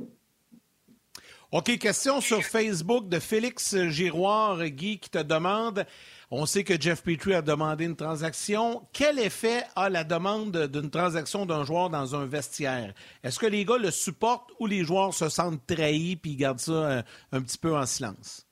[1.54, 5.86] OK, question sur Facebook de Félix Giroir, Guy, qui te demande
[6.30, 8.86] on sait que Jeff Petrie a demandé une transaction.
[8.92, 12.94] Quel effet a la demande d'une transaction d'un joueur dans un vestiaire?
[13.24, 16.72] Est-ce que les gars le supportent ou les joueurs se sentent trahis puis gardent ça
[16.74, 18.46] euh, un, petit peu en silence?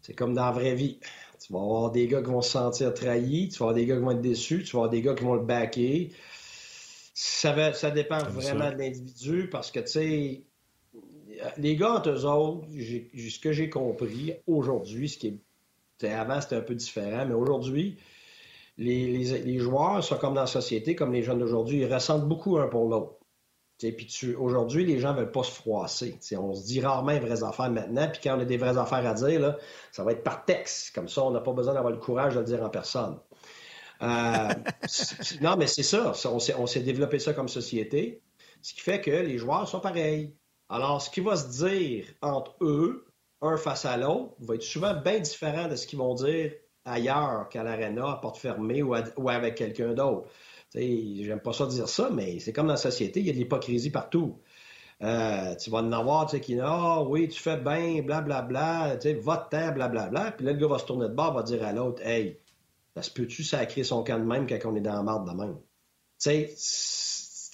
[0.00, 0.98] C'est comme dans la vraie vie.
[1.44, 3.96] Tu vas avoir des gars qui vont se sentir trahis, tu vas avoir des gars
[3.96, 6.10] qui vont être déçus, tu vas avoir des gars qui vont le backer.
[7.12, 10.42] Ça, ça dépend vraiment de l'individu parce que, tu sais,
[11.56, 16.56] les gars entre eux autres, ce que j'ai compris aujourd'hui, ce qui est avant, c'était
[16.56, 17.96] un peu différent, mais aujourd'hui,
[18.78, 22.68] les, joueurs sont comme dans la société, comme les jeunes d'aujourd'hui, ils ressentent beaucoup un
[22.68, 23.16] pour l'autre.
[23.78, 26.18] Puis aujourd'hui, les gens ne veulent pas se froisser.
[26.38, 29.14] on se dit rarement vraies affaires maintenant, puis quand on a des vraies affaires à
[29.14, 29.56] dire,
[29.90, 30.94] ça va être par texte.
[30.94, 33.18] Comme ça, on n'a pas besoin d'avoir le courage de le dire en personne.
[34.02, 34.48] Euh,
[35.40, 36.12] non, mais c'est ça.
[36.24, 38.22] On s'est développé ça comme société,
[38.60, 40.32] ce qui fait que les joueurs sont pareils.
[40.72, 43.04] Alors, ce qui va se dire entre eux,
[43.42, 46.52] un face à l'autre va être souvent bien différent de ce qu'ils vont dire
[46.86, 48.94] ailleurs qu'à l'aréna, à porte fermée ou,
[49.28, 50.30] avec quelqu'un d'autre.
[50.74, 53.38] J'aime pas ça dire ça, mais c'est comme dans la société, il y a de
[53.38, 54.40] l'hypocrisie partout.
[55.02, 59.10] Euh, tu vas en avoir tu sais, qui Ah oui, tu fais bien, blablabla, tu
[59.10, 60.32] sais, va-t'en, blablabla.
[60.32, 62.40] Puis là, le gars va se tourner de bord, va dire à l'autre Hey,
[62.96, 65.36] ça se peut-tu sacrer son camp de même quand on est dans la marde de
[65.36, 65.56] même?
[66.18, 66.54] Tu sais,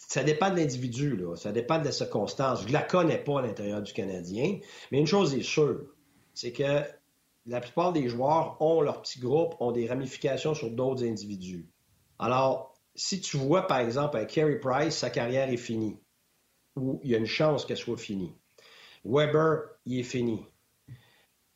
[0.08, 1.36] ça dépend de l'individu, là.
[1.36, 2.62] ça dépend des circonstances.
[2.62, 4.58] Je ne la connais pas à l'intérieur du Canadien,
[4.90, 5.82] mais une chose est sûre,
[6.32, 6.82] c'est que
[7.44, 11.68] la plupart des joueurs ont leur petit groupe, ont des ramifications sur d'autres individus.
[12.18, 15.98] Alors, si tu vois, par exemple, un Carey Price, sa carrière est finie,
[16.74, 18.34] ou il y a une chance qu'elle soit finie.
[19.04, 20.46] Weber, il est fini.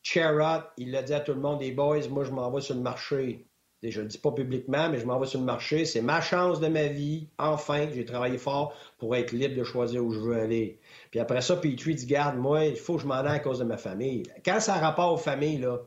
[0.02, 2.74] Sherrod, il l'a dit à tout le monde, des boys, moi je m'en vais sur
[2.74, 3.46] le marché
[3.90, 5.84] je ne le dis pas publiquement, mais je m'en vais sur le marché.
[5.84, 7.28] C'est ma chance de ma vie.
[7.38, 10.78] Enfin, j'ai travaillé fort pour être libre de choisir où je veux aller.
[11.10, 13.58] Puis après ça, Petrie dit Garde, moi, il faut que je m'en aille à cause
[13.58, 14.22] de ma famille.
[14.44, 15.80] Quand ça a rapport aux familles, là,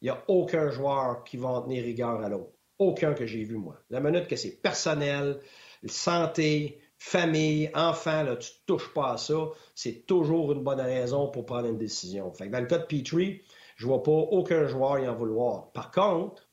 [0.00, 2.50] il n'y a aucun joueur qui va en tenir rigueur à l'autre.
[2.78, 3.76] Aucun que j'ai vu, moi.
[3.90, 5.38] La minute que c'est personnel,
[5.86, 11.28] santé, famille, enfant, là, tu ne touches pas à ça, c'est toujours une bonne raison
[11.28, 12.32] pour prendre une décision.
[12.32, 13.42] Fait dans le cas de Petrie,
[13.76, 15.70] je ne vois pas aucun joueur y en vouloir.
[15.72, 16.48] Par contre,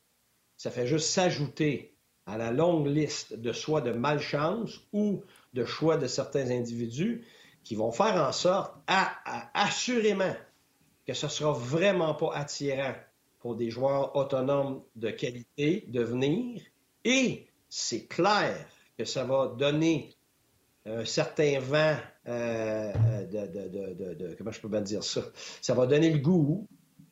[0.61, 1.95] ça fait juste s'ajouter
[2.27, 5.23] à la longue liste de soit de malchance ou
[5.55, 7.25] de choix de certains individus
[7.63, 9.11] qui vont faire en sorte, à,
[9.55, 10.35] assurément,
[11.07, 12.93] que ce sera vraiment pas attirant
[13.39, 16.61] pour des joueurs autonomes de qualité de venir.
[17.05, 18.53] Et c'est clair
[18.99, 20.15] que ça va donner
[20.85, 21.97] un certain vent
[22.27, 22.93] euh,
[23.25, 25.21] de, Comment je peux bien dire ça?
[25.59, 26.67] Ça va donner le goût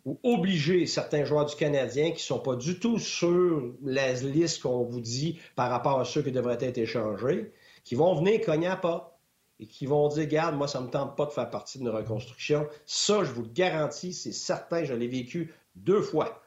[0.09, 4.63] ou obliger certains joueurs du Canadien qui ne sont pas du tout sur la liste
[4.63, 7.51] qu'on vous dit par rapport à ceux qui devraient être échangés,
[7.83, 9.19] qui vont venir cogner pas
[9.59, 11.89] et qui vont dire, garde, moi, ça ne me tente pas de faire partie d'une
[11.89, 12.67] reconstruction.
[12.87, 16.41] Ça, je vous le garantis, c'est certain, je l'ai vécu deux fois.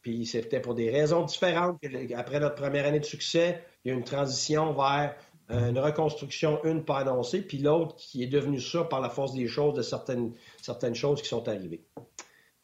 [0.00, 1.78] Puis c'était pour des raisons différentes.
[2.16, 5.16] Après notre première année de succès, il y a une transition vers
[5.50, 9.34] euh, une reconstruction, une pas annoncée, puis l'autre qui est devenue ça par la force
[9.34, 10.32] des choses, de certaines,
[10.62, 11.84] certaines choses qui sont arrivées.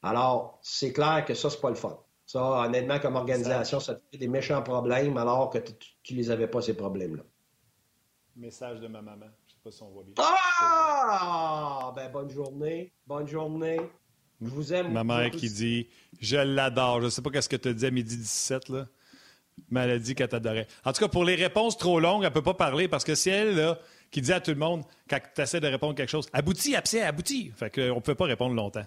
[0.03, 1.99] Alors, c'est clair que ça, c'est pas le fun.
[2.27, 5.59] Ça, honnêtement, comme organisation, ça te fait des méchants problèmes alors que
[6.03, 7.23] tu les avais pas, ces problèmes-là.
[8.37, 9.27] Message de ma maman.
[9.47, 10.15] Je sais pas si on voit bien.
[10.17, 11.93] Ah!
[11.95, 12.93] Ben, bonne journée.
[13.07, 13.79] Bonne journée.
[14.41, 14.93] Je vous aime.
[14.93, 15.88] Ma mère qui dit
[16.19, 17.03] Je l'adore.
[17.03, 18.87] Je sais pas qu'est-ce que tu as dit à midi 17, là.
[19.99, 20.67] Dit qu'elle t'adorait.
[20.85, 23.31] En tout cas, pour les réponses trop longues, elle peut pas parler parce que c'est
[23.31, 23.79] elle, là,
[24.11, 27.03] qui dit à tout le monde, quand tu essaies de répondre quelque chose, abouti, absent,
[27.03, 27.53] abouti.
[27.55, 28.87] Fait qu'on ne peut pas répondre longtemps.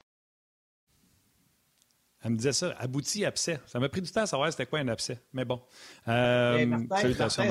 [2.23, 3.59] Elle me disait ça, abouti abcès.
[3.65, 5.19] Ça m'a pris du temps à savoir c'était quoi un abcès.
[5.33, 5.59] Mais bon.
[6.07, 7.43] Euh, salutations,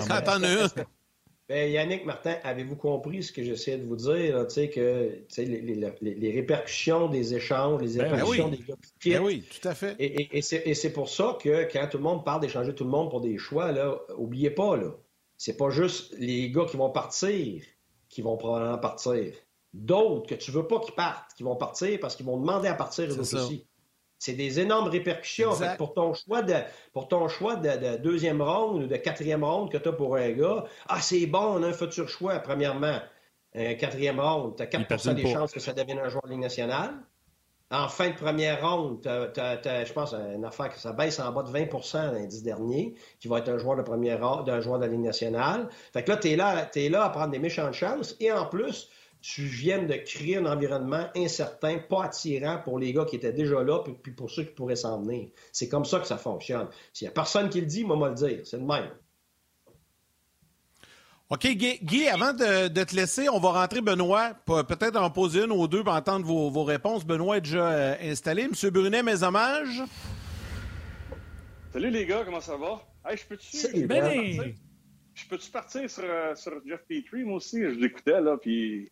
[1.49, 4.47] ben, Yannick Martin, avez-vous compris ce que j'essaie de vous dire?
[4.73, 9.75] que les, répercussions des échanges, les ben répercussions des gars qui ben oui, tout à
[9.75, 9.97] fait.
[9.99, 13.11] Et, et c'est pour ça que quand tout le monde parle d'échanger tout le monde
[13.11, 14.93] pour des choix, là, oubliez pas, là,
[15.37, 17.61] c'est pas juste les gars qui vont partir
[18.11, 19.33] qui vont probablement partir.
[19.73, 22.75] D'autres que tu veux pas qu'ils partent, qui vont partir parce qu'ils vont demander à
[22.75, 23.65] partir eux aussi.
[24.21, 25.53] C'est des énormes répercussions.
[25.79, 26.55] pour ton choix de
[26.93, 30.31] pour ton choix de, deuxième ronde ou de quatrième ronde que tu as pour un
[30.33, 33.01] gars, ah, c'est bon, on a un futur choix, premièrement.
[33.55, 36.41] Un quatrième ronde, tu as 4% des chances que ça devienne un joueur de Ligue
[36.41, 36.93] nationale.
[37.71, 41.33] En fin de première ronde, tu as, je pense, une affaire que ça baisse en
[41.33, 44.81] bas de 20% l'indice dernier, qui va être un joueur de première ronde, d'un joueur
[44.81, 45.69] de la Ligue nationale.
[45.95, 48.17] Fait que là, tu es là, es là à prendre des méchantes chances.
[48.21, 48.91] Et en plus,
[49.23, 53.63] tu viens de créer un environnement incertain, pas attirant pour les gars qui étaient déjà
[53.63, 55.29] là, puis pour ceux qui pourraient s'en venir.
[55.53, 56.69] C'est comme ça que ça fonctionne.
[56.93, 58.41] S'il n'y a personne qui le dit, moi, moi le dire.
[58.45, 58.91] C'est le même.
[61.29, 65.69] OK, Guy, avant de, te laisser, on va rentrer Benoît, peut-être en poser une ou
[65.69, 67.05] deux pour entendre vos, réponses.
[67.05, 68.49] Benoît est déjà euh, installé.
[68.49, 69.83] Monsieur Brunet, mes hommages.
[71.73, 72.85] Salut les gars, comment ça va?
[73.15, 73.57] je peux-tu
[75.15, 77.25] je peux-tu partir sur, euh, sur Jeff Petrie?
[77.25, 78.91] Moi aussi, je l'écoutais, là, puis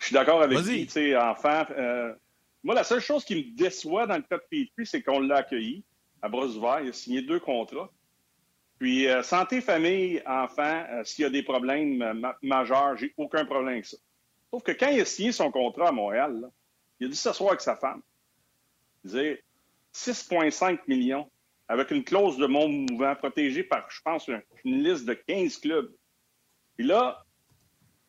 [0.00, 0.86] je suis d'accord avec lui.
[0.86, 2.12] Tu sais, enfant, euh,
[2.64, 5.36] moi, la seule chose qui me déçoit dans le cas de Petrie, c'est qu'on l'a
[5.36, 5.84] accueilli
[6.22, 6.80] à bras ouverts.
[6.80, 7.90] Il a signé deux contrats.
[8.78, 13.74] Puis, euh, santé, famille, enfant, euh, s'il y a des problèmes majeurs, j'ai aucun problème
[13.74, 13.98] avec ça.
[14.50, 16.50] Sauf que quand il a signé son contrat à Montréal,
[16.98, 18.00] il a dit s'asseoir avec sa femme.
[19.04, 19.44] Il disait
[19.94, 21.30] 6,5 millions
[21.68, 25.92] avec une clause de mon mouvement protégée par, je pense, une, liste de 15 clubs.
[26.76, 27.22] Puis là,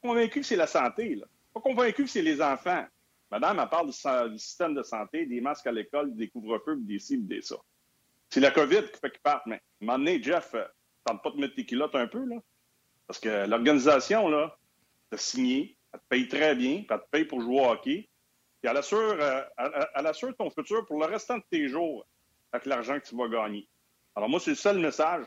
[0.01, 1.15] convaincu que c'est la santé.
[1.15, 2.85] Là pas convaincu que c'est les enfants.
[3.29, 7.27] Madame, elle parle du, système de santé, des masques à l'école, des couvre-feux, des cibles,
[7.27, 7.55] des ça.
[8.29, 9.45] C'est la COVID qui fait qu'ils partent.
[9.45, 10.65] Mais à un moment donné, Jeff, euh,
[11.05, 12.37] tente pas de mettre tes culottes un peu, là?
[13.07, 14.57] Parce que l'organisation, là,
[15.09, 18.09] t'a signé, elle te paye très bien, elle te paye pour jouer au hockey,
[18.61, 19.41] puis elle assure, euh,
[19.95, 22.05] elle assure ton futur pour le restant de tes jours
[22.51, 23.67] avec l'argent que tu vas gagner.
[24.15, 25.25] Alors moi, c'est le seul message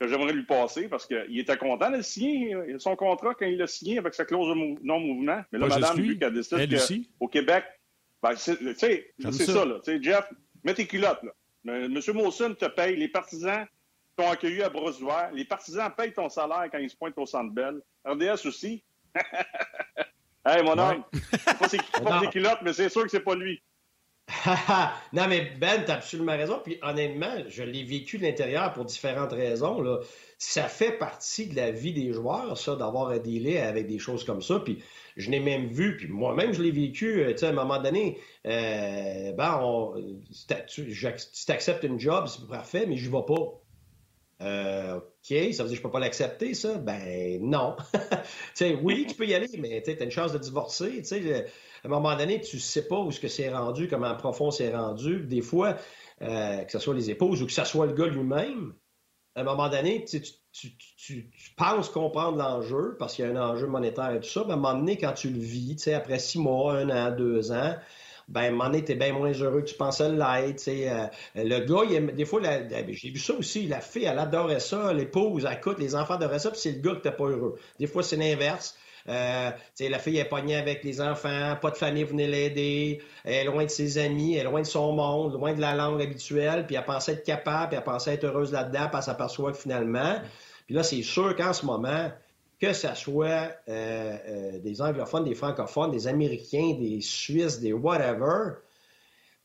[0.00, 3.66] que j'aimerais lui passer parce qu'il était content de signer son contrat quand il l'a
[3.66, 5.42] signé avec sa clause de non-mouvement.
[5.52, 6.68] Mais là, madame, lui, qui a décidé
[7.18, 7.64] qu'au Québec,
[8.22, 8.56] ben, c'est
[9.32, 9.80] ça, là.
[10.00, 10.32] Jeff,
[10.64, 11.32] mets tes culottes, là.
[11.64, 12.00] M.
[12.14, 13.66] Mawson te paye, les partisans
[14.16, 17.26] t'ont accueilli à bras ouverts, les partisans payent ton salaire quand ils se pointent au
[17.26, 17.80] Centre Bell.
[18.04, 18.82] RDS aussi.
[20.46, 21.68] hey, mon homme, c'est pas
[22.20, 23.62] ses culottes, mais c'est sûr que c'est pas lui.
[25.12, 26.60] non, mais Ben, tu as absolument raison.
[26.62, 29.80] Puis honnêtement, je l'ai vécu de l'intérieur pour différentes raisons.
[29.80, 30.00] Là.
[30.36, 34.24] Ça fait partie de la vie des joueurs, ça, d'avoir à dealer avec des choses
[34.24, 34.60] comme ça.
[34.60, 34.82] Puis
[35.16, 37.22] je l'ai même vu, puis moi-même, je l'ai vécu.
[37.22, 39.94] Euh, tu sais, à un moment donné, euh, ben, on,
[40.30, 43.62] tu acceptes une job, c'est parfait, mais je vais pas.
[44.40, 46.78] Euh, OK, ça veut dire que je peux pas l'accepter, ça?
[46.78, 47.76] Ben non.
[47.92, 47.98] tu
[48.54, 50.98] sais, oui, tu peux y aller, mais tu as une chance de divorcer.
[50.98, 51.46] Tu sais,
[51.84, 54.74] à un moment donné, tu sais pas où ce que c'est rendu, comment profond c'est
[54.74, 55.20] rendu.
[55.20, 55.76] Des fois,
[56.22, 58.74] euh, que ce soit les épouses ou que ce soit le gars lui-même,
[59.34, 60.20] à un moment donné, tu,
[60.96, 64.52] tu, penses comprendre l'enjeu parce qu'il y a un enjeu monétaire et tout ça, mais
[64.52, 67.74] à un moment donné, quand tu le vis, après six mois, un an, deux ans,
[68.28, 70.68] ben, à un moment donné, t'es bien moins heureux que tu pensais l'être.
[70.68, 74.92] Euh, le gars, il des fois, j'ai vu ça aussi, la fille, elle adorait ça,
[74.92, 77.56] l'épouse, elle écoute, les enfants adoraient ça, puis c'est le gars qui n'était pas heureux.
[77.78, 78.76] Des fois, c'est l'inverse.
[79.08, 83.44] Euh, la fille est pognée avec les enfants, pas de famille venait l'aider, elle est
[83.44, 86.66] loin de ses amis, elle est loin de son monde, loin de la langue habituelle,
[86.66, 89.58] puis elle pensait être capable, puis elle pensait être heureuse là-dedans, puis elle s'aperçoit que
[89.58, 90.16] finalement,
[90.66, 92.10] puis là, c'est sûr qu'en ce moment,
[92.60, 98.56] que ce soit euh, euh, des anglophones, des francophones, des Américains, des Suisses, des whatever,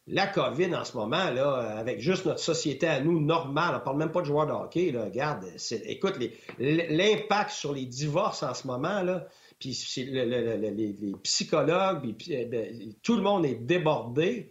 [0.05, 3.97] la COVID en ce moment, là, avec juste notre société à nous normale, on parle
[3.97, 5.45] même pas de joueurs de hockey, là, regarde,
[5.85, 6.19] écoute,
[6.59, 9.25] l'impact sur les divorces en ce moment, là,
[9.64, 14.49] puis les, psychologues, eh ben, tout le monde est débordé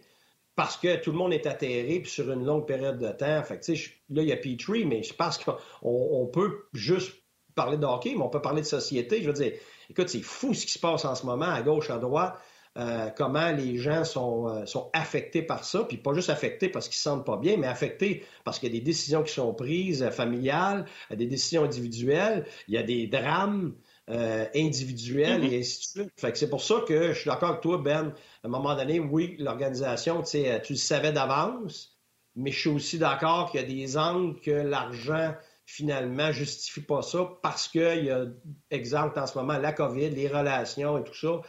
[0.55, 3.43] parce que tout le monde est atterré sur une longue période de temps.
[3.43, 7.13] Là, il y a Petrie, mais je pense qu'on peut juste
[7.55, 9.21] parler de mais on peut parler de société.
[9.21, 9.53] Je veux dire,
[9.89, 12.35] écoute, c'est fou ce qui se passe en ce moment, à gauche, à droite.
[12.75, 16.87] Euh, comment les gens sont, euh, sont affectés par ça, puis pas juste affectés parce
[16.87, 19.53] qu'ils se sentent pas bien, mais affectés parce qu'il y a des décisions qui sont
[19.53, 23.75] prises euh, familiales, des décisions individuelles, il y a des drames,
[24.09, 25.53] euh, individuel mm-hmm.
[25.53, 26.13] et ainsi de suite.
[26.19, 28.13] Fait que c'est pour ça que je suis d'accord avec toi, Ben.
[28.43, 31.97] À un moment donné, oui, l'organisation, tu sais, tu le savais d'avance,
[32.35, 35.33] mais je suis aussi d'accord qu'il y a des angles que l'argent
[35.65, 38.25] finalement justifie pas ça parce qu'il y a,
[38.69, 41.41] exemple en ce moment, la COVID, les relations et tout ça,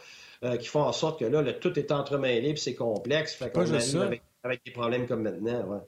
[0.43, 3.33] euh, qui font en sorte que là, le, tout est entremêlé et c'est complexe.
[3.35, 5.63] Fait qu'on arrive avec, avec, des problèmes comme maintenant.
[5.67, 5.79] Ouais.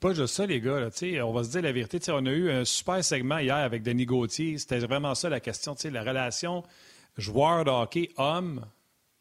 [0.00, 0.88] Pas juste ça, les gars.
[1.22, 1.98] on va se dire la vérité.
[2.10, 4.56] On a eu un super segment hier avec Denis Gauthier.
[4.56, 5.76] C'était vraiment ça la question.
[5.92, 6.64] La relation
[7.18, 8.64] joueur de hockey homme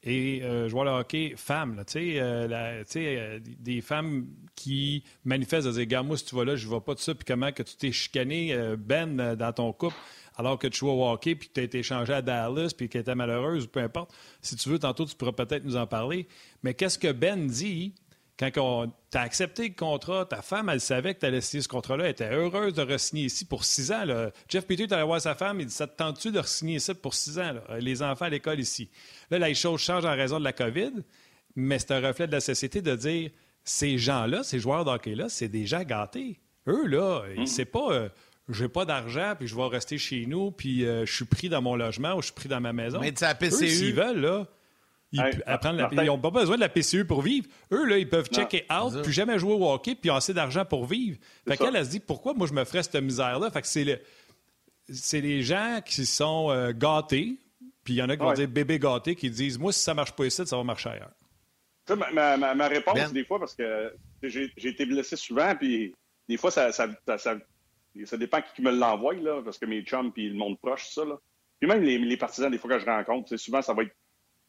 [0.04, 1.84] et euh, joueur de hockey femme.
[1.98, 6.66] Euh, euh, des femmes qui manifestent de dire Gars, moi, si tu vas là, je
[6.66, 7.14] ne vais pas de ça.
[7.14, 9.98] Puis comment que tu t'es chicané, Ben, dans ton couple,
[10.38, 12.88] alors que tu joues au hockey, puis que tu as été échangé à Dallas, puis
[12.88, 14.14] qu'elle était malheureuse, peu importe.
[14.42, 16.26] Si tu veux, tantôt, tu pourras peut-être nous en parler.
[16.64, 17.94] Mais qu'est-ce que Ben dit
[18.40, 21.68] quand tu as accepté le contrat, ta femme, elle savait que tu allais signer ce
[21.68, 24.06] contrat-là, elle était heureuse de re-signer ici pour six ans.
[24.48, 26.94] Jeff Peter est allé voir sa femme, il dit Ça te tente-tu de re-signer ici
[26.94, 28.90] pour six ans, les enfants à l'école ici
[29.30, 30.94] Là, les choses changent en raison de la COVID,
[31.56, 33.32] mais c'est un reflet de la société de dire
[33.66, 36.40] ces gens-là, ces joueurs d'hockey-là, c'est des gens gâtés.
[36.68, 37.46] Eux, là, mmh.
[37.46, 37.92] c'est pas.
[37.92, 38.10] Euh,
[38.52, 41.62] j'ai pas d'argent, puis je vais rester chez nous, puis euh, je suis pris dans
[41.62, 43.00] mon logement ou je suis pris dans ma maison.
[43.00, 43.68] Mais la PCU.
[43.68, 44.48] s'ils veulent, là,
[45.12, 47.48] ils n'ont pas besoin de la PCU pour vivre.
[47.72, 50.66] Eux, là, ils peuvent checker out, puis jamais jouer au hockey, puis ont assez d'argent
[50.66, 51.18] pour vivre.
[51.48, 53.50] Fait qu'elle, elle se dit, pourquoi moi je me ferais cette misère-là?
[53.50, 54.00] Fait que c'est, le...
[54.88, 57.38] c'est les gens qui sont euh, gâtés,
[57.84, 59.94] puis il y en a qui vont dire bébé gâté, qui disent, moi, si ça
[59.94, 61.14] marche pas ici, ça va marcher ailleurs.
[61.90, 63.12] Ma, ma, ma, réponse, ben.
[63.12, 63.92] des fois, parce que
[64.22, 65.96] j'ai, été blessé souvent, puis
[66.28, 66.88] des fois, ça, ça,
[67.18, 67.36] ça,
[68.06, 71.04] ça dépend qui me l'envoie, là, parce que mes chums, puis le monde proche, ça,
[71.04, 71.18] là.
[71.60, 73.96] Puis même les, les partisans, des fois, que je rencontre, souvent, ça va être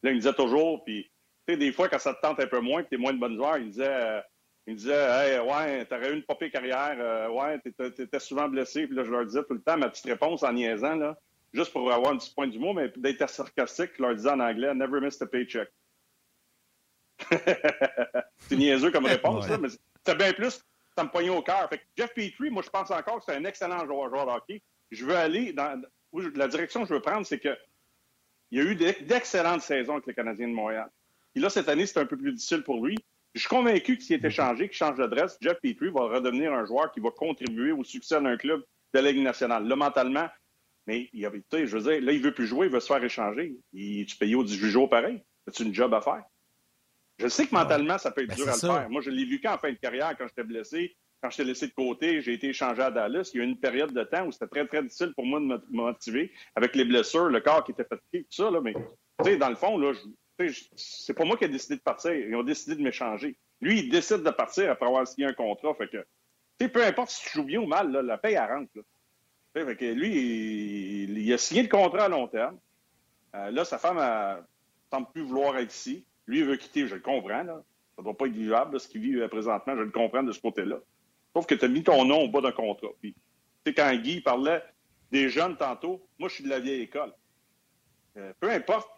[0.03, 1.11] Là, il me disait toujours, puis
[1.47, 3.19] tu sais, des fois, quand ça te tente un peu moins, puis t'es moins de
[3.19, 4.21] bonne joueur, il me disait, euh,
[4.67, 7.59] il me disait, hey, ouais, t'aurais eu une popée carrière, euh, ouais,
[7.95, 10.53] t'étais souvent blessé, puis là, je leur disais tout le temps ma petite réponse en
[10.53, 11.17] niaisant, là,
[11.53, 14.73] juste pour avoir un petit point d'humour, mais d'être sarcastique, je leur disais en anglais,
[14.73, 15.69] never miss a paycheck.
[18.39, 19.69] c'est niaiseux comme réponse, là, mais
[20.05, 20.63] c'est bien plus,
[20.95, 21.67] ça me poignait au cœur.
[21.69, 24.31] Fait que Jeff Petrie, moi, je pense encore que c'est un excellent joueur, joueur de
[24.31, 24.61] hockey.
[24.91, 25.81] Je veux aller dans.
[26.35, 27.57] La direction que je veux prendre, c'est que
[28.51, 30.89] il y a eu d'excellentes saisons avec les Canadiens de Montréal.
[31.35, 32.97] Et là, cette année, c'est un peu plus difficile pour lui.
[33.33, 36.65] Je suis convaincu que s'il était changé, qu'il change d'adresse, Jeff Petrie va redevenir un
[36.65, 38.61] joueur qui va contribuer au succès d'un club
[38.93, 39.65] de la Ligue nationale.
[39.65, 40.27] Là, mentalement,
[40.85, 43.01] mais il avait, je veux dire, là, il veut plus jouer, il veut se faire
[43.01, 43.55] échanger.
[43.71, 45.23] Il, tu payes au 18 jours pareil?
[45.47, 46.23] C'est une job à faire?
[47.19, 48.89] Je sais que mentalement, ça peut être ben, dur à le faire.
[48.89, 51.67] Moi, je l'ai vu qu'en fin de carrière, quand j'étais blessé, quand je t'ai laissé
[51.67, 53.29] de côté, j'ai été échangé à Dallas.
[53.33, 55.39] Il y a eu une période de temps où c'était très, très difficile pour moi
[55.39, 58.49] de me motiver avec les blessures, le corps qui était fatigué, tout ça.
[58.49, 58.73] Là, mais
[59.37, 59.93] dans le fond, là,
[60.75, 62.11] c'est pas moi qui ai décidé de partir.
[62.11, 63.37] Ils ont décidé de m'échanger.
[63.61, 65.75] Lui, il décide de partir après avoir signé un contrat.
[65.75, 68.71] Fait que, peu importe si tu joues bien ou mal, la paye, elle rentre.
[69.53, 72.57] Fait que lui, il, a signé le contrat à long terme.
[73.35, 74.41] Euh, là, sa femme ne
[74.89, 76.03] semble plus vouloir être ici.
[76.25, 77.43] Lui, il veut quitter, je le comprends.
[77.43, 77.63] Là.
[77.95, 79.75] Ça ne doit pas être vivable, ce qu'il vit présentement.
[79.75, 80.79] Je le comprends de ce côté-là.
[81.33, 82.89] Sauf que tu as mis ton nom au bas d'un contrat.
[82.99, 83.15] Puis,
[83.75, 84.63] quand Guy parlait
[85.11, 87.13] des jeunes tantôt, moi, je suis de la vieille école.
[88.17, 88.89] Euh, peu importe,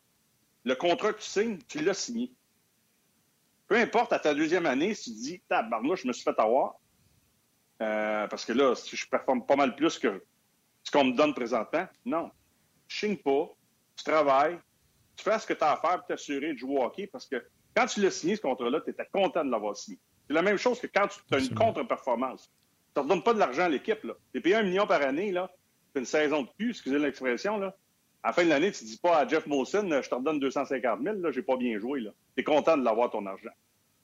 [0.64, 2.32] le contrat que tu signes, tu l'as signé.
[3.68, 6.76] Peu importe, à ta deuxième année, si tu dis, tabarnouche, je me suis fait avoir,
[7.82, 10.24] euh, parce que là, je performe pas mal plus que
[10.84, 11.88] ce qu'on me donne présentement.
[12.06, 12.32] Non.
[12.88, 13.50] Tu signes pas,
[13.96, 14.60] tu travailles,
[15.16, 17.26] tu fais ce que tu as à faire pour t'assurer de jouer au hockey, parce
[17.26, 17.44] que
[17.76, 20.00] quand tu l'as signé, ce contrat-là, tu étais content de l'avoir signé.
[20.28, 22.52] C'est la même chose que quand tu as une contre-performance.
[22.94, 24.00] Tu ne redonnes pas de l'argent à l'équipe.
[24.02, 25.50] Tu es payé un million par année, là.
[25.94, 27.76] C'est une saison de cul, excusez l'expression, là.
[28.24, 30.40] À la fin de l'année, tu ne dis pas à Jeff Molson, je te redonne
[30.40, 32.12] 250 000, là, j'ai pas bien joué, là.
[32.36, 33.52] Tu es content de l'avoir ton argent.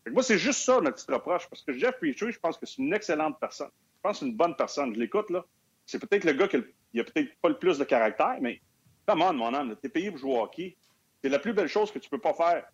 [0.08, 2.82] moi, c'est juste ça, ma petite reproche, parce que Jeff Petrie, je pense que c'est
[2.82, 3.70] une excellente personne.
[3.96, 4.94] Je pense que c'est une bonne personne.
[4.94, 5.46] Je l'écoute, là.
[5.86, 8.62] C'est peut-être le gars qui a, peut-être pas le plus de caractère, mais
[9.08, 10.76] come on, mon âme, es payé pour jouer au hockey.
[11.24, 12.66] C'est la plus belle chose que tu peux pas faire.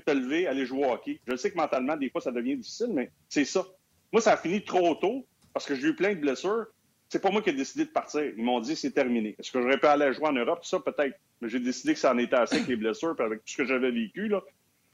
[0.00, 1.20] Te lever, aller jouer au hockey.
[1.26, 3.66] Je sais que mentalement, des fois, ça devient difficile, mais c'est ça.
[4.10, 6.66] Moi, ça a fini trop tôt parce que j'ai eu plein de blessures.
[7.10, 8.22] C'est pas moi qui ai décidé de partir.
[8.24, 9.36] Ils m'ont dit c'est terminé.
[9.38, 10.64] Est-ce que j'aurais pu aller jouer en Europe?
[10.64, 11.18] Ça, peut-être.
[11.42, 13.56] Mais j'ai décidé que ça en était assez avec les blessures et avec tout ce
[13.58, 14.28] que j'avais vécu.
[14.28, 14.42] Là.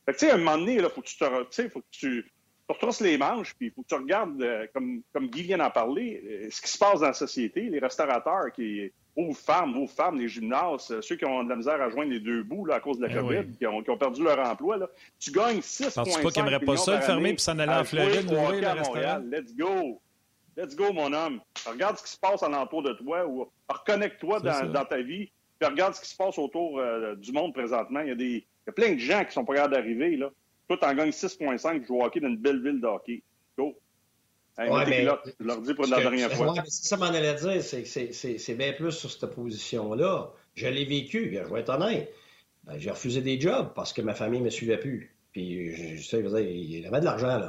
[0.05, 1.87] Fait que, tu sais, à un moment donné, il faut que tu te, faut que
[1.93, 2.33] tu,
[2.69, 5.71] retrosses les manches, puis il faut que tu regardes, euh, comme, comme Guy vient d'en
[5.71, 8.93] parler, euh, ce qui se passe dans la société, les restaurateurs qui,
[9.35, 12.21] femmes, aux femmes, les gymnases, euh, ceux qui ont de la misère à joindre les
[12.21, 14.89] deux bouts là, à cause de la eh COVID, qui, ont, perdu leur emploi, là,
[15.19, 17.85] tu gagnes 6,5 millions pas qu'ils n'aimeraient pas ça, le fermer puis s'en aller en
[17.85, 19.19] Floride, ouvrir le restaurant?
[19.31, 20.01] Let's go!
[20.57, 21.41] Let's go, mon homme.
[21.67, 25.95] Regarde ce qui se passe alentour de toi ou reconnecte-toi dans, ta vie, puis regarde
[25.95, 28.01] ce qui se passe autour euh, du monde présentement.
[28.01, 30.19] Il y, a des, il y a plein de gens qui sont pas capables d'arriver.
[30.69, 33.23] Toi, t'en gagnes 6,5 jouer au hockey dans une belle ville de hockey.
[33.57, 33.75] Go!
[34.59, 35.09] ouais,
[35.39, 36.55] je leur dis pour la dernière fois.
[36.67, 40.33] ça m'en allait dire, c'est que c'est bien plus sur cette position-là.
[40.55, 42.13] Je l'ai vécu, je vais être honnête.
[42.65, 45.15] Ben, j'ai refusé des jobs parce que ma famille ne me suivait plus.
[45.33, 47.49] Puis, je, sais, il avait de l'argent, là.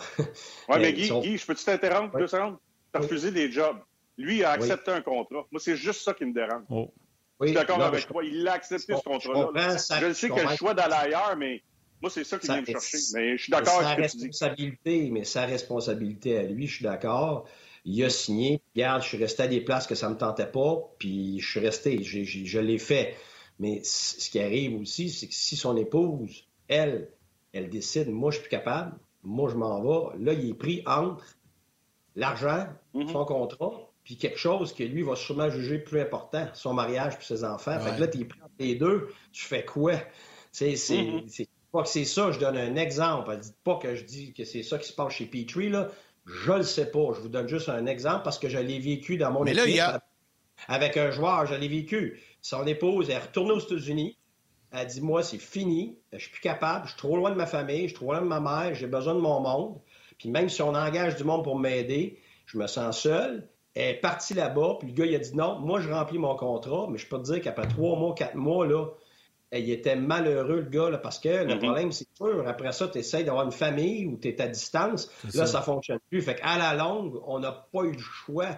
[0.69, 2.57] Oui, mais Guy, Guy, je peux-tu t'interrompre deux secondes?
[2.93, 3.77] Tu as refusé des jobs.
[4.17, 5.45] Lui, il a accepté un contrat.
[5.51, 6.63] Moi, c'est juste ça qui me dérange.
[6.69, 6.93] Oh.
[7.41, 8.23] je suis d'accord avec toi.
[8.23, 9.77] Il a accepté ce contrat-là.
[9.77, 11.63] Je, je sais qu'il a le choix d'aller ailleurs, mais
[12.01, 12.97] moi, c'est ça qui vient me chercher.
[13.13, 15.11] Mais je suis d'accord avec ce que tu dis.
[15.11, 17.47] Mais sa responsabilité à lui, je suis d'accord.
[17.85, 18.61] Il a signé.
[18.75, 21.49] Regarde, je suis resté à des places que ça ne me tentait pas, puis je
[21.49, 22.03] suis resté.
[22.03, 23.15] je l'ai fait.
[23.59, 27.09] Mais ce qui arrive aussi, c'est que si son épouse, elle,
[27.51, 30.81] elle décide, moi, je suis plus capable, moi, je m'en vais, là, il est pris
[30.85, 31.25] entre
[32.15, 33.11] l'argent, mm-hmm.
[33.11, 37.27] son contrat, puis quelque chose que lui va sûrement juger plus important, son mariage puis
[37.27, 37.77] ses enfants.
[37.81, 39.95] Fait que là, tu es pris entre les deux, tu fais quoi?
[40.53, 43.35] C'est mm-hmm pas que c'est ça, je donne un exemple.
[43.37, 45.89] Dites pas que je dis que c'est ça qui se passe chez Petrie, là.
[46.25, 47.13] Je le sais pas.
[47.15, 49.81] Je vous donne juste un exemple parce que je l'ai vécu dans mon équipe
[50.67, 51.45] avec un joueur.
[51.47, 52.21] Je l'ai vécu.
[52.41, 54.17] Son épouse est retournée aux États-Unis.
[54.71, 55.97] Elle dit Moi, c'est fini.
[56.13, 56.85] Je suis plus capable.
[56.85, 57.83] Je suis trop loin de ma famille.
[57.83, 58.75] Je suis trop loin de ma mère.
[58.75, 59.79] J'ai besoin de mon monde.
[60.17, 63.47] Puis même si on engage du monde pour m'aider, je me sens seul.
[63.73, 64.77] Elle est partie là-bas.
[64.79, 66.87] Puis le gars, il a dit Non, moi, je remplis mon contrat.
[66.91, 68.85] Mais je peux te dire qu'après trois mois, quatre mois, là,
[69.51, 71.59] il était malheureux, le gars, parce que le mhm.
[71.59, 75.09] problème, c'est sûr, après ça, tu essaies d'avoir une famille ou tu es à distance.
[75.33, 76.21] Là, ça ne fonctionne plus.
[76.21, 78.49] Fait qu'à la longue, on n'a pas eu le choix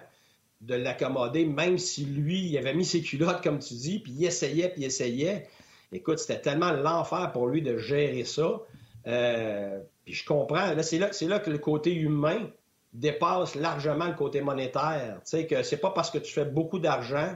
[0.60, 4.24] de l'accommoder, même si lui, il avait mis ses culottes, comme tu dis, puis il
[4.24, 5.48] essayait, puis il essayait.
[5.92, 8.60] Écoute, c'était tellement l'enfer pour lui de gérer ça.
[9.06, 10.72] Euh, puis je comprends.
[10.74, 12.48] Là, c'est là, là que le côté humain
[12.92, 15.20] dépasse largement le côté monétaire.
[15.24, 17.34] Tu sais, que c'est pas parce que tu fais beaucoup d'argent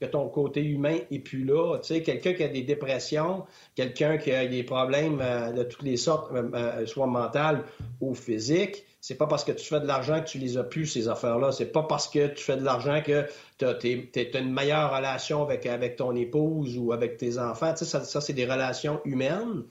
[0.00, 1.78] que ton côté humain est plus là.
[1.78, 3.44] Tu sais, quelqu'un qui a des dépressions,
[3.74, 7.64] quelqu'un qui a des problèmes euh, de toutes les sortes, euh, euh, soit mentales
[8.00, 10.86] ou physiques, c'est pas parce que tu fais de l'argent que tu les as plus,
[10.86, 11.52] ces affaires-là.
[11.52, 13.26] C'est pas parce que tu fais de l'argent que
[13.58, 17.72] tu as, une meilleure relation avec, avec ton épouse ou avec tes enfants.
[17.72, 19.62] Tu sais, ça, c'est des relations humaines.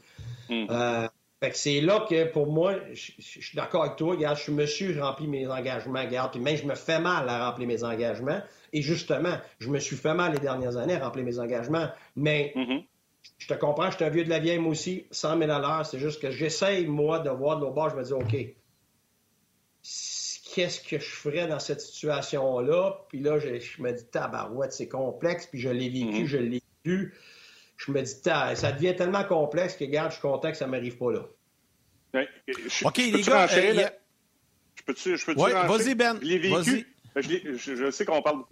[0.47, 0.67] Hmm.
[1.41, 4.11] fait que c'est là que, pour moi, je, suis d'accord avec toi.
[4.11, 6.01] Regarde, je suis monsieur, je remplis mes engagements.
[6.01, 8.41] Regarde, puis même je me fais mal à remplir mes engagements.
[8.75, 12.51] Et justement, je me suis fait mal les dernières années à remplir mes engagements, mais
[12.57, 12.83] mm-hmm.
[13.37, 15.59] je te comprends, je suis un vieux de la vieille, moi aussi, 100 000 à
[15.59, 15.85] l'heure.
[15.85, 17.89] C'est juste que j'essaye, moi, de voir de l'autre bord.
[17.91, 18.35] Je me dis, OK,
[20.53, 23.05] qu'est-ce que je ferais dans cette situation-là?
[23.07, 26.25] Puis là, je, me dis, tabarouette, c'est complexe, puis je l'ai vécu, mm-hmm.
[26.25, 27.13] je l'ai vu.
[27.77, 30.71] Je me dis, ça devient tellement complexe que, regarde, je suis content que ça ne
[30.71, 31.21] m'arrive pas là.
[32.83, 33.87] OK, les gars, euh,
[34.75, 36.19] je peux-tu je peux ouais, vas-y, Ben.
[36.21, 38.43] Je, je, je, sais qu'on parle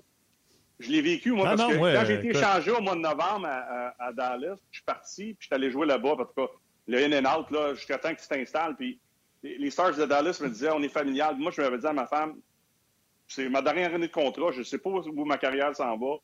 [0.79, 4.11] je l'ai vécu, moi, parce que quand j'ai été échangé au mois de novembre à,
[4.13, 6.13] Dallas, je suis parti, puis je suis allé jouer là-bas.
[6.13, 6.47] En tout cas,
[6.87, 8.75] le in and out, là, jusqu'à temps que tu t'installes.
[8.75, 8.99] Puis
[9.43, 11.35] les Stars de Dallas me disaient, on est familial.
[11.37, 12.35] Moi, je m'avais dit à ma femme,
[13.27, 16.15] c'est ma dernière année de contrat, je ne sais pas où ma carrière s'en va.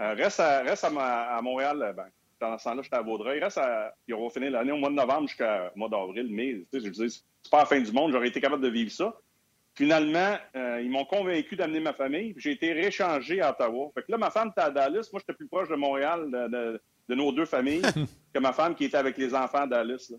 [0.00, 2.06] Euh, reste à, reste à, Montréal, ben,
[2.40, 3.38] Dans ce temps-là, j'étais à Vaudreuil.
[3.38, 3.94] Il reste à...
[4.08, 6.64] Ils auront fini l'année au mois de novembre jusqu'à mois d'avril, mai.
[6.72, 8.12] Je disais, c'est pas la fin du monde.
[8.12, 9.14] J'aurais été capable de vivre ça.
[9.80, 12.34] Finalement, euh, ils m'ont convaincu d'amener ma famille.
[12.36, 13.90] J'ai été réchangé à Ottawa.
[13.94, 15.08] Fait que là, ma femme était à Dallas.
[15.10, 17.80] Moi, j'étais plus proche de Montréal, de, nos deux familles,
[18.34, 20.12] que ma femme qui était avec les enfants à Dallas.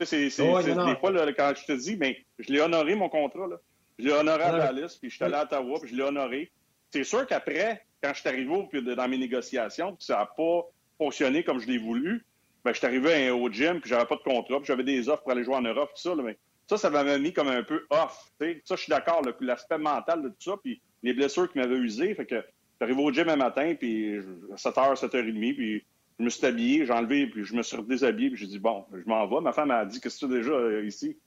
[0.00, 3.46] C'est, des fois, quand je te dis, mais ben, je l'ai honoré, mon contrat.
[3.46, 3.56] Là.
[4.00, 6.50] Je l'ai honoré à Dallas, puis je suis allé à Ottawa, puis je l'ai honoré.
[6.90, 8.52] C'est sûr qu'après, quand je suis arrivé
[8.96, 10.66] dans mes négociations, puis ça n'a pas
[10.98, 12.26] fonctionné comme je l'ai voulu,
[12.64, 15.22] ben, je suis arrivé au gym, puis j'avais pas de contrat, puis j'avais des offres
[15.22, 16.16] pour aller jouer en Europe, tout ça.
[16.16, 16.36] mais
[16.68, 18.32] ça, ça m'avait mis comme un peu off.
[18.38, 22.14] Ça, je suis d'accord, l'aspect mental de tout ça, puis les blessures qui m'avaient usé.
[22.14, 22.42] Fait que
[22.80, 24.16] j'arrive au gym un matin, puis
[24.52, 25.84] à 7h, 7h30, puis
[26.18, 28.84] je me suis habillé, j'ai enlevé, puis je me suis déshabillé, puis j'ai dit, bon,
[28.92, 29.40] je m'en vais.
[29.40, 31.18] Ma femme a dit, qu'est-ce que tu as déjà euh, ici?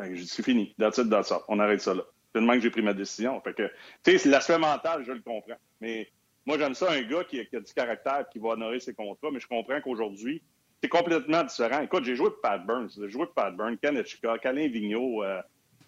[0.00, 0.74] j'ai dit, c'est fini.
[0.78, 2.04] That's it, that's On arrête ça là.
[2.34, 3.40] Demain que j'ai pris ma décision.
[3.40, 3.70] Fait que,
[4.04, 5.56] tu sais, l'aspect mental, je le comprends.
[5.80, 6.08] Mais
[6.46, 9.30] moi, j'aime ça, un gars qui, qui, a du caractère, qui va honorer ses contrats,
[9.32, 10.42] mais je comprends qu'aujourd'hui,
[10.82, 11.80] c'est complètement différent.
[11.80, 15.24] Écoute, j'ai joué pour Pat Burns, j'ai joué pour Pat Burns, Ken Hitchcock, Alain Vigneault,
[15.24, 15.40] euh,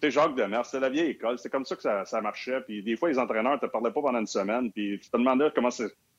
[0.09, 1.37] Jacques Demers, c'était la vieille école.
[1.37, 2.61] C'était comme ça que ça, marchait.
[2.61, 5.17] Puis des fois, les entraîneurs ne te parlaient pas pendant une semaine, puis tu te
[5.17, 5.69] demandais comment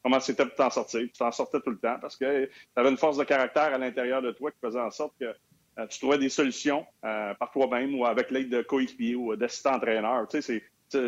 [0.02, 1.00] comment c'était de t'en sortir.
[1.00, 3.78] Tu t'en sortais tout le temps parce que tu avais une force de caractère à
[3.78, 5.34] l'intérieur de toi qui faisait en sorte que
[5.78, 9.74] euh, tu trouvais des solutions euh, par toi-même ou avec l'aide de coéquipiers ou d'assistants
[9.74, 10.28] entraîneurs.
[10.28, 10.62] Tu sais,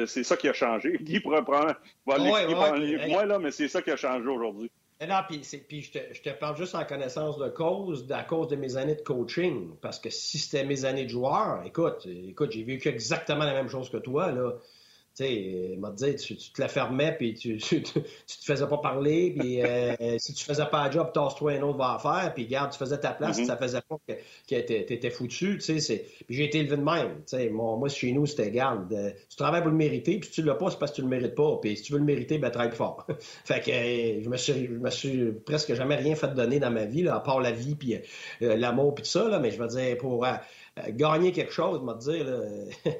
[0.06, 0.96] c'est ça qui a changé.
[1.00, 1.74] Guy pourrait prendre,
[2.06, 4.70] va moi, là, mais c'est ça qui a changé aujourd'hui.
[5.08, 8.56] Non, puis, je, te, je, te, parle juste en connaissance de cause, à cause de
[8.56, 9.76] mes années de coaching.
[9.80, 13.68] Parce que si c'était mes années de joueur, écoute, écoute, j'ai vécu exactement la même
[13.68, 14.30] chose que toi.
[14.30, 14.52] Là
[15.16, 18.00] tu sais, m'a dit, tu, te la fermais, puis tu, tu, te
[18.44, 21.98] faisais pas parler, puis euh, si tu faisais pas un job, tasse-toi un autre va
[22.02, 23.46] faire, puis garde, tu faisais ta place, mm-hmm.
[23.46, 27.18] ça faisait pas que, que t'étais foutu, tu sais, puis j'ai été élevé de même,
[27.18, 30.28] tu sais, moi, moi, chez nous, c'était, garde, euh, tu travailles pour le mériter, puis
[30.28, 32.00] si tu l'as pas, c'est parce que tu le mérites pas, puis si tu veux
[32.00, 33.06] le mériter, ben, travaille fort.
[33.44, 36.72] fait que euh, je me suis, je me suis presque jamais rien fait donner dans
[36.72, 37.96] ma vie, là, à part la vie, puis
[38.40, 40.26] l'amour, puis tout ça, là, mais je veux dire, pour
[40.88, 42.40] gagner quelque chose, je dire, là,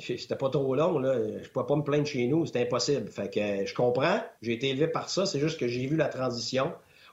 [0.00, 1.16] C'était pas trop long, là.
[1.42, 3.08] Je pouvais pas me plaindre chez nous, c'était impossible.
[3.08, 6.08] Fait que je comprends, j'ai été élevé par ça, c'est juste que j'ai vu la
[6.08, 6.72] transition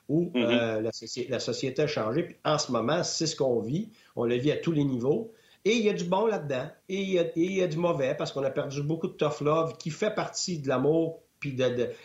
[0.09, 0.45] où mm-hmm.
[0.45, 0.81] euh,
[1.29, 2.23] la, société a changé.
[2.23, 3.89] Puis en ce moment, c'est ce qu'on vit.
[4.15, 5.31] On le vit à tous les niveaux.
[5.63, 6.67] Et il y a du bon là-dedans.
[6.89, 9.89] Et il y, a du mauvais parce qu'on a perdu beaucoup de tough love qui
[9.89, 11.53] fait partie de l'amour puis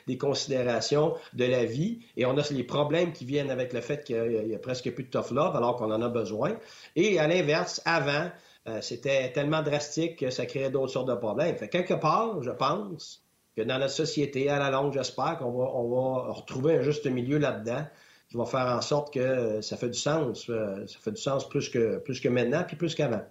[0.06, 2.00] des considérations de la vie.
[2.16, 5.04] Et on a les problèmes qui viennent avec le fait qu'il y, a presque plus
[5.04, 6.56] de tough love alors qu'on en a besoin.
[6.96, 8.30] Et à l'inverse, avant,
[8.68, 11.56] euh, c'était tellement drastique que ça créait d'autres sortes de problèmes.
[11.56, 13.24] Quelque part, je pense
[13.56, 17.86] que dans notre société, à la longue, j'espère qu'on va, retrouver un juste milieu là-dedans
[18.28, 20.48] qui va faire en sorte que ça fait du sens.
[20.50, 23.22] Euh, ça fait du sens plus que, plus que maintenant, puis plus qu'avant.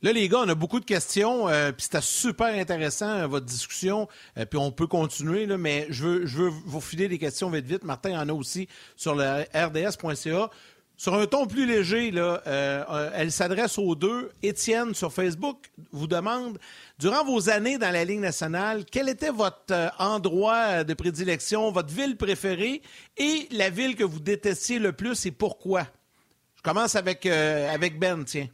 [0.00, 4.08] Là, les gars, on a beaucoup de questions, euh, puis c'était super intéressant, votre discussion,
[4.50, 7.82] puis on peut continuer, mais je veux, je veux vous filer des questions vite, vite.
[7.82, 10.50] Martin en a aussi sur le rds.ca.
[10.96, 14.30] Sur un ton plus léger, là, euh, elle s'adresse aux deux.
[14.42, 16.58] Étienne, sur Facebook, vous demande
[16.98, 21.92] Durant vos années dans la Ligue nationale, quel était votre euh, endroit de prédilection, votre
[21.92, 22.82] ville préférée
[23.16, 25.82] et la ville que vous détestiez le plus et pourquoi?
[26.56, 28.46] Je commence avec, euh, avec Ben, tiens.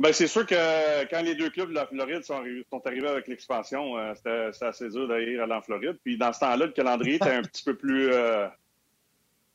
[0.00, 2.40] Ben, c'est sûr que quand les deux clubs de la Floride sont,
[2.84, 5.98] arrivés avec l'expansion, c'était assez dur d'aller aller en Floride.
[6.04, 8.12] Puis dans ce temps-là, le calendrier était un petit peu plus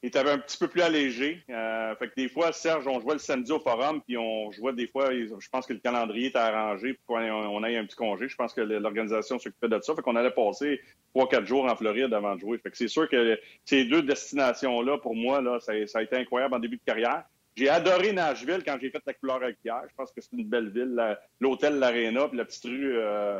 [0.03, 1.41] il était un petit peu plus allégé.
[1.49, 4.73] Euh, fait que des fois, Serge, on jouait le samedi au forum, puis on jouait
[4.73, 7.95] des fois, je pense que le calendrier était arrangé pour qu'on on ait un petit
[7.95, 8.27] congé.
[8.27, 9.95] Je pense que l'organisation s'occupait de ça.
[9.95, 10.81] Fait qu'on allait passer
[11.13, 12.57] trois, quatre jours en Floride avant de jouer.
[12.57, 16.53] Fait que c'est sûr que ces deux destinations-là, pour moi, là, ça, a été incroyable
[16.53, 17.23] en début de carrière.
[17.55, 19.83] J'ai adoré Nashville quand j'ai fait la couleur avec Pierre.
[19.89, 21.17] Je pense que c'est une belle ville.
[21.39, 23.39] L'hôtel, l'aréna, puis la petite rue euh,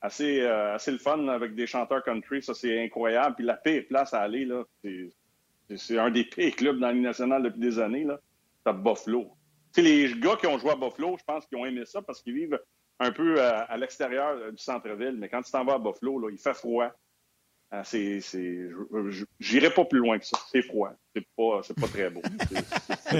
[0.00, 2.44] assez, euh, assez le fun avec des chanteurs country.
[2.44, 3.34] Ça, c'est incroyable.
[3.34, 4.62] Puis la pire place à aller, là,
[5.74, 8.04] c'est un des pires clubs dans la Ligue nationale depuis des années.
[8.04, 8.20] Là.
[8.64, 9.32] C'est Buffalo.
[9.76, 12.34] les gars qui ont joué à Buffalo, je pense qu'ils ont aimé ça parce qu'ils
[12.34, 12.58] vivent
[12.98, 15.16] un peu à, l'extérieur euh, du centre-ville.
[15.18, 16.90] Mais quand tu t'en vas à Buffalo, là, il fait froid.
[17.74, 18.68] Euh, c'est, c'est,
[19.40, 20.38] j'irai pas plus loin que ça.
[20.50, 20.92] C'est froid.
[21.14, 22.22] C'est pas, c'est pas très beau.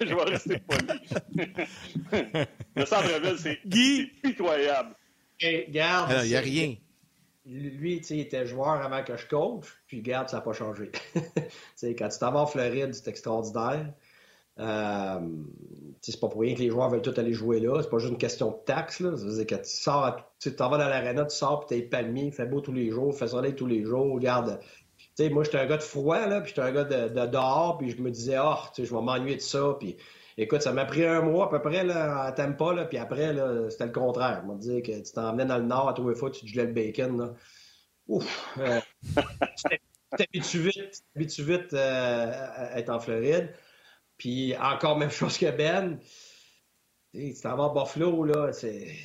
[0.00, 0.86] je vais rester poli.
[2.76, 3.60] Le centre-ville, c'est,
[4.22, 4.94] pitoyable.
[5.68, 6.24] garde.
[6.24, 6.76] Il n'y a rien
[7.50, 10.90] lui, il était joueur avant que je coach, puis garde, ça n'a pas changé.
[11.14, 13.92] quand tu t'en vas en Floride, c'est extraordinaire.
[14.58, 15.20] Euh,
[16.02, 17.82] c'est pas pour rien que les joueurs veulent tous aller jouer là.
[17.82, 19.00] C'est pas juste une question de taxe.
[19.00, 19.16] Là.
[19.16, 21.82] Ça veut dire que tu sors, tu t'en vas dans l'aréna, tu sors, puis t'es
[21.86, 24.14] palmier, il fait beau tous les jours, fait soleil tous les jours.
[24.14, 24.60] Regarde,
[25.30, 27.90] moi, j'étais un gars de froid, là, puis j'étais un gars de, de, dehors, puis
[27.90, 29.76] je me disais, oh, je vais m'ennuyer de ça.
[29.78, 29.96] Puis
[30.42, 33.34] Écoute, ça m'a pris un mois à peu près là, à Tampa, là, puis après,
[33.68, 34.40] c'était le contraire.
[34.44, 36.64] On m'a dit que tu t'emmenais dans le nord à tous les fois, tu gelais
[36.64, 37.18] le bacon.
[37.18, 37.34] Là.
[38.08, 38.58] Ouf!
[38.58, 38.80] Euh,
[40.16, 43.54] t'habitues vite, vite euh, à être en Floride.
[44.16, 45.98] Puis encore même chose que Ben.
[47.12, 48.96] Tu t'en vas à Buffalo, là, c'est.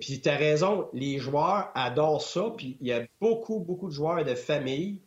[0.00, 2.52] Puis tu as raison, les joueurs adorent ça.
[2.56, 5.00] Puis il y a beaucoup, beaucoup de joueurs de famille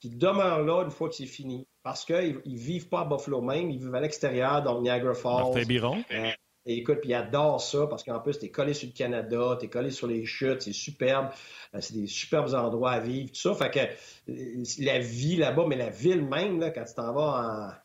[0.00, 1.68] qui demeurent là une fois que c'est fini.
[1.86, 5.44] Parce qu'ils ne vivent pas à Buffalo même, ils vivent à l'extérieur, donc Niagara Falls.
[5.44, 6.04] Martin Biron.
[6.10, 6.32] Euh,
[6.64, 9.56] et écoute, puis ils adorent ça parce qu'en plus, tu es collé sur le Canada,
[9.60, 11.28] tu es collé sur les chutes, c'est superbe.
[11.76, 13.54] Euh, c'est des superbes endroits à vivre, tout ça.
[13.54, 17.84] Fait que euh, la vie là-bas, mais la ville même, là, quand tu t'en vas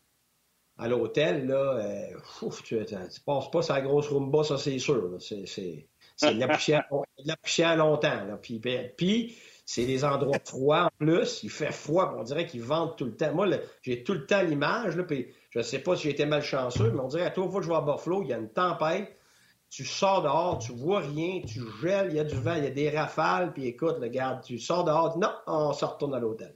[0.78, 5.16] à l'hôtel, là, euh, tu, ne passes pas sur la grosse rumba, ça c'est sûr.
[5.20, 8.24] C'est de la poussière, de la poussière longtemps.
[8.24, 8.36] Là.
[8.36, 11.42] Puis, ben, puis c'est des endroits froids en plus.
[11.42, 13.32] Il fait froid, on dirait qu'ils vendent tout le temps.
[13.34, 13.48] Moi,
[13.82, 17.00] j'ai tout le temps l'image, puis je ne sais pas si j'ai été malchanceux, mais
[17.00, 19.16] on dirait à toi, fois que je vois à Buffalo, il y a une tempête.
[19.70, 22.66] Tu sors dehors, tu vois rien, tu gèles, il y a du vent, il y
[22.66, 26.54] a des rafales, puis écoute, regarde, tu sors dehors, non, on se retourne à l'hôtel.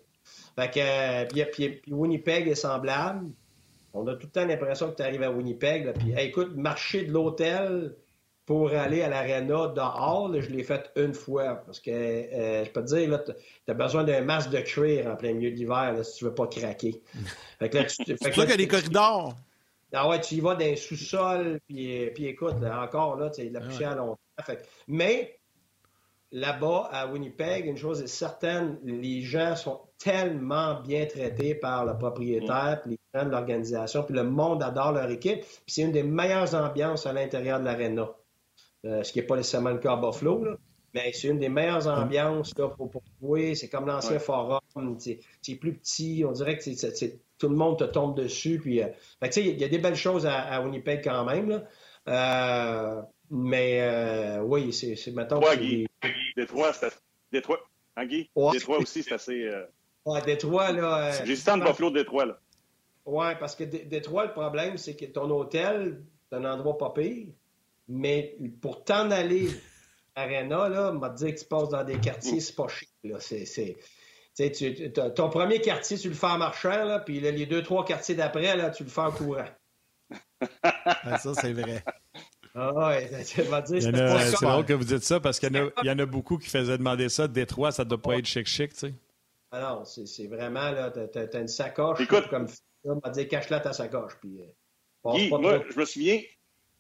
[0.55, 3.31] Fait que, euh, puis, Winnipeg est semblable.
[3.95, 7.13] On a tout le temps l'impression que tu arrives à Winnipeg, puis écoute, marcher de
[7.13, 7.97] l'hôtel,
[8.47, 11.57] pour aller à l'aréna dehors, je l'ai fait une fois.
[11.67, 15.17] Parce que euh, je peux te dire, tu as besoin d'un masque de cuir en
[15.17, 17.03] plein milieu de l'hiver si tu veux pas craquer.
[17.59, 19.35] Que là, tu, fait qu'il y a des corridors.
[19.93, 23.49] Ah ouais, tu y vas dans un sous-sol, puis, puis écoute, encore là, tu sais,
[23.49, 24.19] la ah poussière à longtemps.
[24.87, 25.39] mais
[26.33, 31.97] là-bas, à Winnipeg, une chose est certaine, les gens sont tellement bien traités par le
[31.97, 35.41] propriétaire, puis les gens de l'organisation, puis le monde adore leur équipe.
[35.41, 38.11] Puis c'est une des meilleures ambiances à l'intérieur de l'aréna.
[38.87, 40.45] Euh, ce qui n'est pas nécessairement le cas à Buffalo.
[40.95, 43.55] Mais c'est une des meilleures ambiances pour, jouer.
[43.55, 44.61] C'est comme l'ancien forum.
[44.99, 46.25] C'est plus petit.
[46.27, 47.07] On dirait que
[47.39, 48.59] tout le monde te tombe dessus.
[48.61, 48.89] Puis, euh,
[49.37, 51.63] il y a des belles choses à, Winnipeg quand même.
[52.09, 55.41] Euh, mais oui, c'est maintenant.
[55.41, 55.87] Ouais, Guy.
[56.37, 56.93] Détroit, c'est
[57.31, 57.61] Détroit.
[57.97, 58.31] Hein, Guy?
[58.53, 59.51] Détroit aussi, c'est assez.
[60.07, 61.11] Ouais, Détroit, là.
[61.25, 62.39] J'ai de Buffalo, Détroit, là.
[63.05, 67.29] Oui, parce que Détroit, le problème, c'est que ton hôtel, c'est un endroit pas pire.
[67.89, 69.49] Mais pour t'en aller
[70.15, 72.69] à Arena, là, on va te dire que tu passes dans des quartiers, c'est pas
[72.69, 72.91] chic.
[73.05, 73.19] Là.
[73.21, 77.85] C'est, tu, ton premier quartier, tu le fais en marchant, là, puis les deux, trois
[77.85, 79.49] quartiers d'après, là, tu le fais en courant.
[81.19, 81.83] ça, c'est vrai.
[82.59, 85.99] Ah ouais, tu vas dire, c'est drôle que vous dites ça parce qu'il y, en
[85.99, 87.29] a beaucoup qui faisaient demander ça.
[87.29, 88.95] Détroit, ça ne doit pas être chic-chic, tu sais.
[89.51, 92.01] Ah non, c'est vraiment, là, t'as une sacoche.
[92.01, 92.47] Écoute, comme
[92.85, 94.17] on va dire, cache-la ta sacoche.
[94.21, 96.21] Puis, euh, Guy, moi, je me souviens,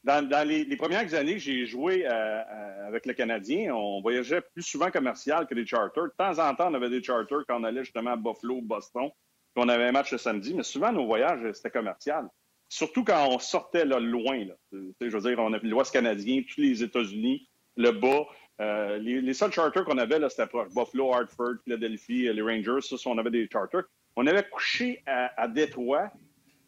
[0.07, 4.63] dans, les, premières années que j'ai joué euh, euh, avec le Canadien, on voyageait plus
[4.63, 6.05] souvent commercial que des charters.
[6.05, 9.11] De temps en temps, on avait des charters quand on allait justement à Buffalo, Boston,
[9.55, 12.29] puis on avait un match le samedi, mais souvent, nos voyages, c'était commercial.
[12.69, 14.45] Surtout quand on sortait loin.
[14.45, 14.55] Là.
[14.73, 18.27] Je veux dire, on avait l'Ouest canadien, tous les États-Unis, le bas.
[18.61, 22.81] Euh, les, seuls charters qu'on avait, c'était Buffalo, Hartford, Philadelphie, les Rangers.
[22.81, 23.85] Ça, on avait des charters.
[24.17, 26.11] On avait couché à, à Détroit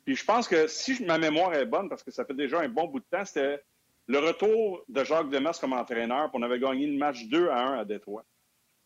[0.09, 2.69] puis je pense que si ma mémoire est bonne, parce que ça fait déjà un
[2.71, 3.61] bon bout de temps, c'était
[4.07, 6.31] le retour de Jacques Demers comme entraîneur.
[6.31, 8.25] Puis on avait gagné le match 2 à 1 à Détroit.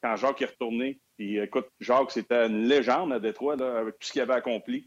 [0.02, 0.98] Quand Jacques est retourné.
[1.16, 4.84] Puis écoute, Jacques, c'était une légende à Détroit, là, avec tout ce qu'il avait accompli.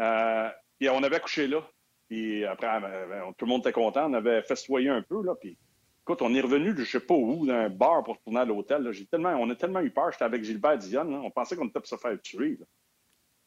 [0.00, 1.68] Euh, puis on avait couché là.
[2.08, 4.08] Puis après, euh, ben, tout le monde était content.
[4.08, 5.20] On avait festoyé un peu.
[5.24, 5.58] Là, puis
[6.02, 8.88] écoute, on est revenu de je sais pas où, d'un bar pour retourner à l'hôtel.
[9.10, 10.12] Tellement, on a tellement eu peur.
[10.12, 11.12] J'étais avec Gilbert Dionne.
[11.12, 12.56] On pensait qu'on était pour se faire tuer.
[12.60, 12.66] Là.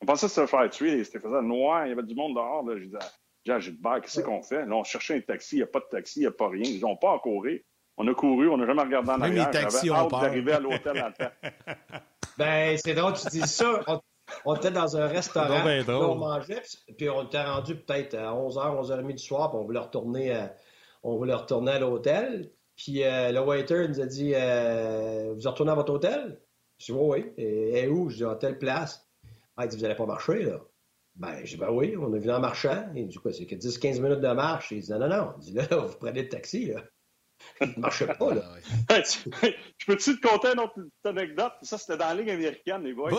[0.02, 2.66] On pensait se faire tuer, c'était faisait noir, il y avait du monde dehors.
[2.66, 2.76] Là.
[2.78, 2.98] Je disais,
[3.46, 4.66] Jean Gilbert, qu'est-ce qu'on fait?
[4.66, 6.50] Là, on cherchait un taxi, il n'y a pas de taxi, il n'y a pas
[6.50, 6.64] rien.
[6.64, 7.60] Ils n'ont pas à courir.
[7.98, 9.46] On a couru, on n'a jamais regardé en arrière.
[9.46, 10.22] Les taxis ont peur.
[10.22, 11.32] d'arriver à l'hôtel en temps.
[12.38, 13.80] Ben, c'est drôle, tu dis ça.
[14.44, 16.62] On, était dans un restaurant, puis on mangeait,
[16.98, 20.54] puis on était rendu peut-être à 11h, 11h30 du soir, puis on voulait retourner à,
[21.06, 22.52] on voulait retourner à l'hôtel.
[22.76, 26.42] Puis euh, le waiter nous a dit euh, Vous retournez à votre hôtel?
[26.78, 27.34] Je dis Oui, oui.
[27.38, 28.10] Et, où?
[28.10, 29.08] Je dis À telle place.
[29.58, 30.62] Ah, il dit, vous n'allez pas marcher, là.
[31.16, 32.92] Ben, j'ai dit, ben oui, on est venu en marchant.
[32.94, 34.72] Il dit, quoi, c'est que 10-15 minutes de marche.
[34.72, 35.34] Il dit, non, non, non.
[35.38, 36.84] Il dit, là, vous prenez le taxi, là.
[37.62, 38.44] Il ne marchait pas, là.
[38.90, 41.54] je peux-tu te conter une autre anecdote?
[41.62, 43.12] Ça, c'était dans la Ligue américaine, les boys.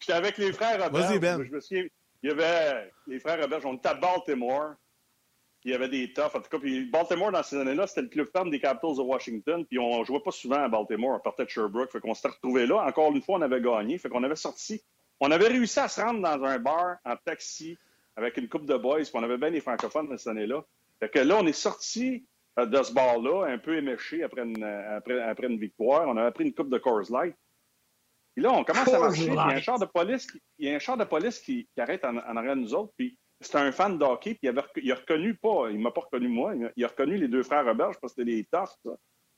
[0.00, 1.08] J'étais avec les frères Robert.
[1.08, 1.44] Vas-y, Ben.
[1.44, 1.84] Je me souviens,
[2.22, 4.74] il y avait les frères Robert, on était à Baltimore.
[5.64, 6.34] Il y avait des toughs.
[6.34, 9.02] En tout cas, puis Baltimore, dans ces années-là, c'était le club ferme des Capitals de
[9.02, 9.66] Washington.
[9.66, 11.16] Puis on jouait pas souvent à Baltimore.
[11.16, 11.90] On partait de Sherbrooke.
[11.90, 12.84] Fait qu'on s'était retrouvés là.
[12.84, 13.98] Encore une fois, on avait gagné.
[13.98, 14.80] Fait qu'on avait sorti
[15.20, 17.76] on avait réussi à se rendre dans un bar en taxi
[18.16, 20.64] avec une coupe de boys, puis on avait bien les francophones cette année-là.
[21.00, 22.26] Fait que là, on est sorti
[22.58, 26.08] euh, de ce bar-là, un peu éméché après une, après, une victoire.
[26.08, 27.36] On avait pris une coupe de Coors Light.
[28.34, 30.68] Puis là, on commence à marcher, il y a un char de police qui, il
[30.68, 33.58] y a un char de police qui, arrête en, arrière de nous autres, puis c'était
[33.58, 36.28] un fan de hockey, puis il, avait, il a reconnu pas, il m'a pas reconnu
[36.28, 38.68] moi, il a, reconnu les deux frères Robert, je pense que c'était les Toughs.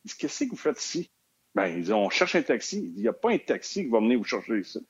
[0.05, 1.11] Il dit Qu'est-ce que vous faites ici
[1.55, 2.93] Ben, ils disent, on cherche un taxi.
[2.95, 4.87] Il n'y a pas un taxi qui va venir vous chercher ici.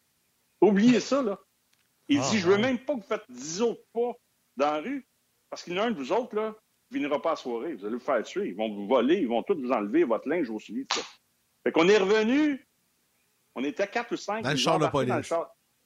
[0.60, 1.38] Oubliez ça, là.
[2.08, 4.12] Il ah, dit, je veux même pas que vous faites 10 autres pas
[4.56, 5.06] dans la rue,
[5.48, 6.54] parce qu'il y en a un de vous autres, là,
[6.88, 7.74] qui ne viendra pas à la soirée.
[7.74, 8.48] Vous allez vous faire tuer.
[8.48, 11.02] Ils vont vous voler, ils vont tous vous enlever votre linge au suivi de ça.
[11.62, 12.66] Fait qu'on est revenu,
[13.54, 14.42] on était quatre ou cinq.
[14.42, 15.08] Dans le char de police.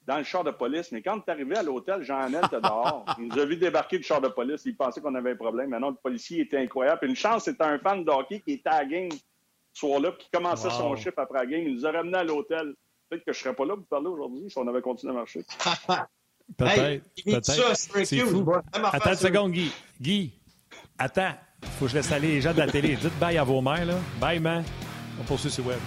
[0.06, 0.92] Dans le, char, de police.
[0.92, 3.04] Mais quand tu es arrivé à l'hôtel, Jean-Anel était dehors.
[3.18, 4.62] Il nous a vu débarquer du char de police.
[4.66, 5.70] Il pensait qu'on avait un problème.
[5.70, 7.00] Maintenant, le policier était incroyable.
[7.00, 10.12] Puis une chance, c'était un fan de hockey qui était à la game ce soir-là,
[10.12, 11.62] qui commençait son chiffre après la game.
[11.62, 12.74] Il nous a ramené à l'hôtel.
[13.14, 15.12] Peut-être que je ne serais pas là pour vous parler aujourd'hui si on avait continué
[15.12, 15.44] à marcher.
[16.58, 17.04] Peut-être.
[17.24, 17.76] peut-être.
[18.04, 18.44] C'est fou.
[18.72, 19.72] Attends une seconde, Guy.
[20.00, 20.32] Guy,
[20.98, 21.32] attends.
[21.78, 22.96] Faut que je laisse aller les gens de la télé.
[22.96, 23.94] Dites bye à vos mères, là.
[24.20, 24.62] Bye, man.
[25.18, 25.78] On poursuit sur web.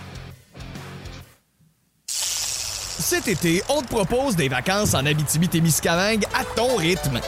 [2.08, 7.20] Cet été, on te propose des vacances en Abitibi-Témiscamingue à ton rythme.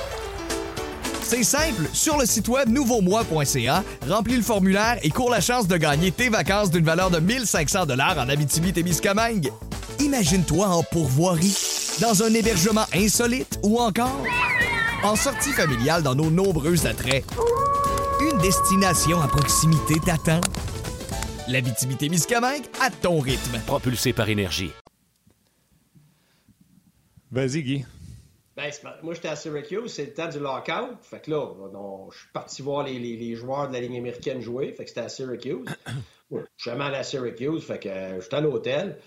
[1.22, 5.78] C'est simple, sur le site web nouveaumois.ca, remplis le formulaire et cours la chance de
[5.78, 9.52] gagner tes vacances d'une valeur de 1500 dollars en Abitibi-Témiscamingue.
[10.02, 11.58] Imagine-toi en pourvoirie,
[12.00, 14.24] dans un hébergement insolite ou encore
[15.04, 17.26] en sortie familiale dans nos nombreux attraits.
[18.22, 20.40] Une destination à proximité t'attend.
[21.50, 23.60] L'Abitibi-Témiscamingue à ton rythme.
[23.68, 24.72] Propulsé par énergie.
[27.32, 27.86] Vas-y, Guy.
[28.56, 28.72] Ben,
[29.04, 30.98] moi, j'étais à Syracuse, c'est le temps du lockout.
[31.02, 31.46] Fait que là,
[32.12, 34.74] je suis parti voir les, joueurs de la Ligue américaine jouer.
[34.74, 35.66] Fait que c'était à Syracuse.
[36.32, 38.98] je suis jamais allé à Syracuse, fait que euh, j'étais à l'hôtel.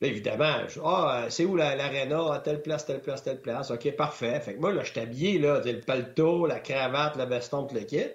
[0.00, 2.32] Là, évidemment, ah, c'est où l'aréna?
[2.32, 3.70] à telle place, telle place, telle place.
[3.70, 4.40] OK, parfait.
[4.40, 7.82] Fait que moi, là, je suis là, le paletot, la cravate, le veston, tout le
[7.82, 8.06] kit.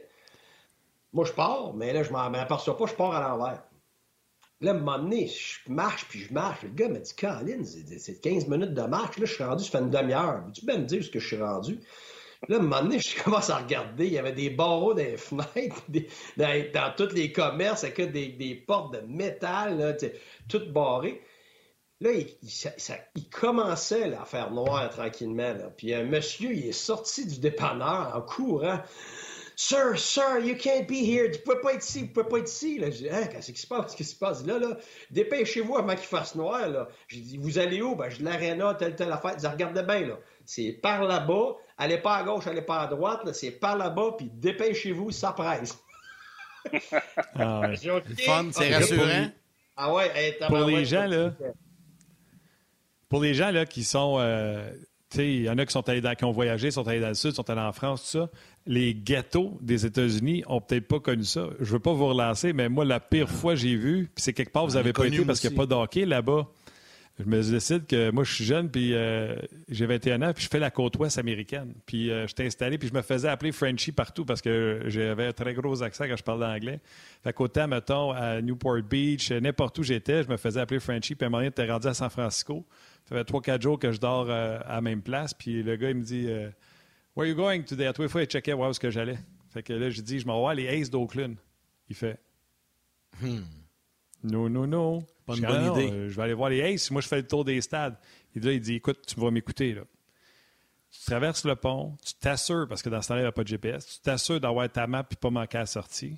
[1.14, 3.64] Moi, je pars, mais là, je m'en aperçois pas, je pars à l'envers.
[4.62, 6.64] Là, à un moment donné, je marche, puis je marche.
[6.64, 9.20] Le gars m'a dit, Colin, c'est 15 minutes de marche.
[9.20, 10.44] Là, je suis rendu, ça fait une demi-heure.
[10.54, 11.80] Tu peux me dire ce que je suis rendu?
[12.48, 14.08] Là, à un moment donné, je commence à regarder.
[14.08, 15.84] Il y avait des barreaux dans les fenêtres,
[16.38, 19.96] dans, tous les commerces, avec des, des portes de métal,
[20.50, 21.22] toutes barrées.
[22.06, 25.56] Là, il, commençait à faire noir tranquillement.
[25.76, 28.80] Puis un monsieur, il est sorti du dépanneur en courant.
[29.56, 31.32] Sir, sir, you can't be here.
[31.32, 32.78] Tu peux pas être ici, tu peux pas être ici.
[32.78, 33.95] Là, je dis, hein, qu'est-ce qui se passe?
[33.95, 34.45] Qu'est-ce qui se passe?
[34.45, 34.78] Là, là,
[35.10, 36.70] dépêchez-vous avant qu'il fasse noir.
[36.70, 36.89] Là.
[37.08, 37.95] J'ai dit, vous allez où?
[37.95, 39.36] Ben, je l'aréna, telle, telle affaire.
[39.36, 40.20] Dis, regardez bien, là.
[40.45, 41.56] C'est par là-bas.
[41.80, 43.34] Allez pas à gauche, allez pas à droite.
[43.34, 45.80] C'est par là-bas, puis dépêchez-vous, ça presse.
[47.36, 47.76] ah ouais.
[48.26, 49.32] Fun, c'est rassurant.
[49.76, 51.32] Ah ouais, pour les gens, là.
[53.16, 54.18] Pour les gens, là, qui sont.
[54.20, 54.70] Euh,
[55.18, 57.13] il y en a qui sont allés dans, qui ont voyagé, sont allés dans le
[57.13, 58.30] sud, sont allés en France, tout ça
[58.68, 61.49] les ghettos des États-Unis ont peut-être pas connu ça.
[61.59, 64.34] Je veux pas vous relancer, mais moi, la pire fois que j'ai vu, puis c'est
[64.34, 66.47] quelque part, vous avez pas été parce qu'il n'y a pas d'hockey là-bas.
[67.18, 69.38] Je me décide que moi, je suis jeune, puis euh,
[69.70, 71.74] j'ai 21 ans, puis je fais la côte ouest américaine.
[71.86, 75.28] Puis euh, je j'étais installé, puis je me faisais appeler Frenchie partout parce que j'avais
[75.28, 76.82] un très gros accent quand je parlais anglais.
[77.24, 81.24] Fait qu'autant, mettons, à Newport Beach, n'importe où j'étais, je me faisais appeler Frenchie, puis
[81.24, 82.66] à un moment donné, t'es rendu à San Francisco.
[83.08, 85.89] Ça fait 3-4 jours que je dors euh, à la même place, puis le gars,
[85.89, 86.53] il me dit Where
[87.18, 87.86] are you going today?
[87.86, 89.18] À tous les fois, il checkait où est-ce que j'allais.
[89.51, 91.36] Fait que là, je dis, je m'en vais voir les Aces d'Oakland.
[91.88, 92.20] Il fait,
[93.22, 93.41] hmm.
[94.24, 95.06] Non, non, non.
[95.26, 95.91] Pas une bonne idée.
[95.91, 96.91] Euh, je vais aller voir les Aces.
[96.91, 97.95] Moi, je fais le tour des stades.
[98.36, 99.84] Et là, il dit, écoute, tu vas m'écouter, là.
[100.91, 103.43] Tu traverses le pont, tu t'assures, parce que dans ce temps-là, il n'y a pas
[103.43, 106.18] de GPS, tu t'assures d'avoir ta map et pas manquer à la sortie.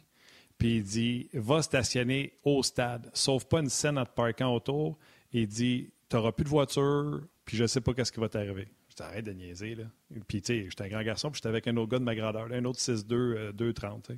[0.57, 3.09] Puis il dit, va stationner au stade.
[3.13, 4.97] Sauf pas une scène en te parquant autour.
[5.31, 8.29] Il dit, tu n'auras plus de voiture, puis je ne sais pas qu'est-ce qui va
[8.29, 8.67] t'arriver
[9.03, 9.85] arrête de niaiser, là.
[10.27, 12.15] Puis, tu sais, j'étais un grand garçon, puis j'étais avec un autre gars de ma
[12.15, 14.15] grandeur, un autre 6'2, 2'30, euh,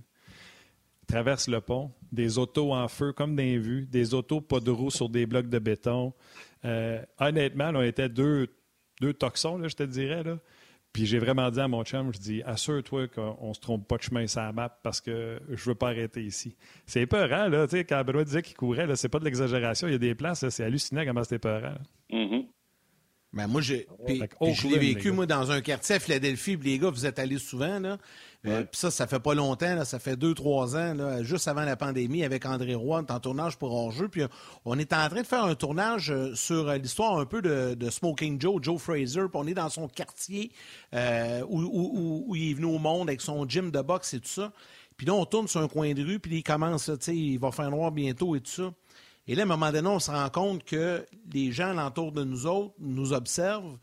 [1.07, 5.09] Traverse le pont, des autos en feu comme des des autos pas de roues sur
[5.09, 6.13] des blocs de béton.
[6.65, 8.47] Euh, honnêtement, on était deux,
[9.01, 10.37] deux toxons, là, je te dirais, là.
[10.91, 14.01] Puis j'ai vraiment dit à mon chum, je dis, assure-toi qu'on se trompe pas de
[14.01, 16.55] chemin sur la map parce que je veux pas arrêter ici.
[16.85, 19.87] C'est épeurant, là, tu sais, quand Benoît disait qu'il courait, là, c'est pas de l'exagération,
[19.87, 21.75] il y a des places, c'est hallucinant comment c'était épeurant.
[22.11, 22.47] Mm-hmm.
[23.32, 26.57] Ben moi, j'ai, je l'ai vécu, moi, dans un quartier à Philadelphie.
[26.57, 27.97] Puis les gars, vous êtes allés souvent, là.
[28.47, 31.49] Euh, puis ça, ça fait pas longtemps, là, ça fait deux, trois ans, là, juste
[31.49, 34.07] avant la pandémie, avec André Roy, en tournage pour hors-jeu.
[34.07, 34.21] Puis
[34.63, 37.89] on est en train de faire un tournage euh, sur euh, l'histoire un peu de,
[37.89, 39.23] Smoking Joe, Joe Fraser.
[39.30, 40.51] Puis on est dans son quartier
[40.93, 44.53] où, où, il est venu au monde avec son gym de boxe et tout ça.
[44.95, 47.38] Puis là, on tourne sur un coin de rue, puis il commence, tu sais, il
[47.39, 48.73] va faire noir bientôt et tout ça.
[49.30, 52.23] Et là, à un moment donné, on se rend compte que les gens alentour de
[52.23, 53.77] nous autres nous observent.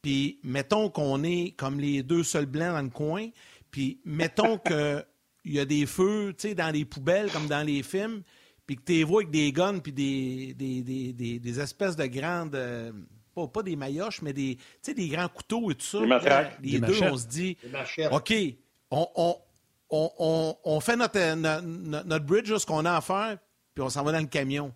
[0.00, 3.28] Puis mettons qu'on est comme les deux seuls blancs dans le coin.
[3.70, 5.04] Puis mettons qu'il
[5.44, 8.22] y a des feux dans les poubelles comme dans les films.
[8.66, 12.54] Puis que tu les vois avec des guns puis des, des, espèces de grandes.
[12.54, 12.90] Euh,
[13.52, 15.98] pas, des maillotches, mais des, des grands couteaux et tout ça.
[16.62, 17.58] les deux, on se dit
[18.10, 18.32] OK,
[18.90, 19.36] on,
[19.90, 21.66] on, fait notre, notre,
[22.06, 23.36] notre bridge, ce qu'on a à faire,
[23.78, 24.74] puis on s'en va dans le camion.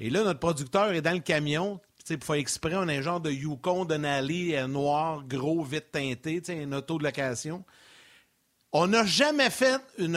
[0.00, 1.78] Et là, notre producteur est dans le camion.
[2.08, 6.40] Pour faire exprès, on a un genre de Yukon Denali euh, noir, gros, vite teinté,
[6.48, 7.62] une auto de location.
[8.72, 10.16] On n'a jamais fait une,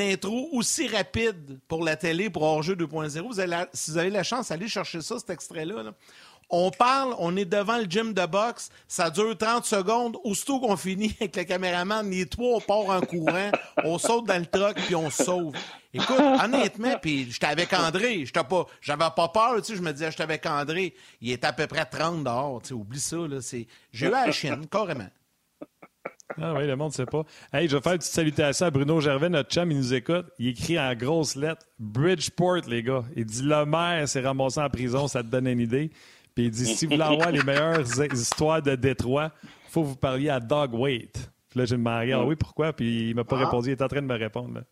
[0.00, 3.20] intro aussi rapide pour la télé, pour Hors-jeu 2.0.
[3.20, 3.34] Vous
[3.72, 5.84] si vous avez la chance, allez chercher ça, cet extrait-là.
[5.84, 5.92] là
[6.50, 10.16] on parle, on est devant le gym de boxe, ça dure 30 secondes.
[10.24, 13.50] Aussitôt qu'on finit avec le caméraman, les trois, on part en courant,
[13.84, 15.54] on saute dans le truck, puis on sauve.
[15.92, 19.92] Écoute, honnêtement, puis j'étais avec André, j'étais pas, j'avais pas peur, tu sais, je me
[19.92, 23.38] disais, j'étais avec André, il était à peu près 30 dehors, tu oublie ça, là,
[23.92, 25.08] j'ai eu la chienne, carrément.
[26.40, 27.24] Ah oui, le monde ne sait pas.
[27.52, 30.26] Hey, je vais faire une petite salutation à Bruno Gervais, notre chum, il nous écoute.
[30.38, 33.02] Il écrit en grosses lettres Bridgeport, les gars.
[33.16, 35.90] Il dit Le maire s'est ramassé en prison, ça te donne une idée.
[36.38, 37.82] Puis il dit si vous voulez avoir les meilleures
[38.12, 41.10] histoires de Détroit, il faut que vous parliez à Dog Wait.
[41.48, 42.72] Puis là, j'ai demandé ah oui, pourquoi?
[42.72, 43.46] Puis il m'a pas ah.
[43.46, 43.70] répondu.
[43.70, 44.62] Il est en train de me répondre.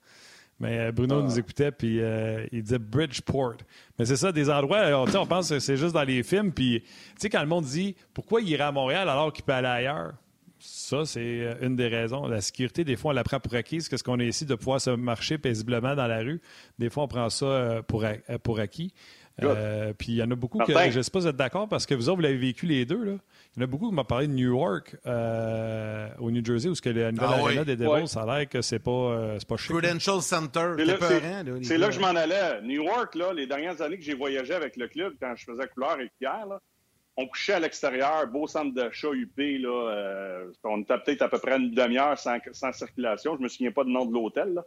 [0.60, 1.40] Mais euh, Bruno nous ah.
[1.40, 3.56] écoutait, puis euh, il disait Bridgeport.
[3.98, 6.52] Mais c'est ça, des endroits, on, on pense que c'est juste dans les films.
[6.52, 6.88] Puis, tu
[7.18, 10.12] sais, quand le monde dit pourquoi il irait à Montréal alors qu'il peut aller ailleurs,
[10.60, 12.28] ça, c'est euh, une des raisons.
[12.28, 14.54] La sécurité, des fois, on la prend pour acquise, que ce qu'on est ici de
[14.54, 16.40] pouvoir se marcher paisiblement dans la rue.
[16.78, 18.04] Des fois, on prend ça pour,
[18.44, 18.94] pour acquis.
[19.42, 21.36] Euh, puis il y en a beaucoup que je ne sais pas si vous êtes
[21.36, 23.04] d'accord parce que vous autres, vous l'avez vécu les deux.
[23.04, 23.12] Là.
[23.54, 26.70] Il y en a beaucoup qui m'ont parlé de New York euh, au New Jersey
[26.70, 28.90] où ce que la nouvelle ah, arena des Devils, ça a l'air que c'est pas,
[28.90, 29.72] euh, pas chic.
[29.72, 30.74] Prudential Center.
[31.62, 32.62] C'est là, que je m'en allais.
[32.62, 35.68] New York, là, les dernières années que j'ai voyagé avec le club, quand je faisais
[35.68, 36.60] couleur et pierre, là,
[37.18, 39.36] on couchait à l'extérieur, beau centre d'achat UP.
[39.36, 43.36] Là, on était peut-être à peu près une demi-heure sans, sans, circulation.
[43.36, 44.62] Je me souviens pas du nom de l'hôtel.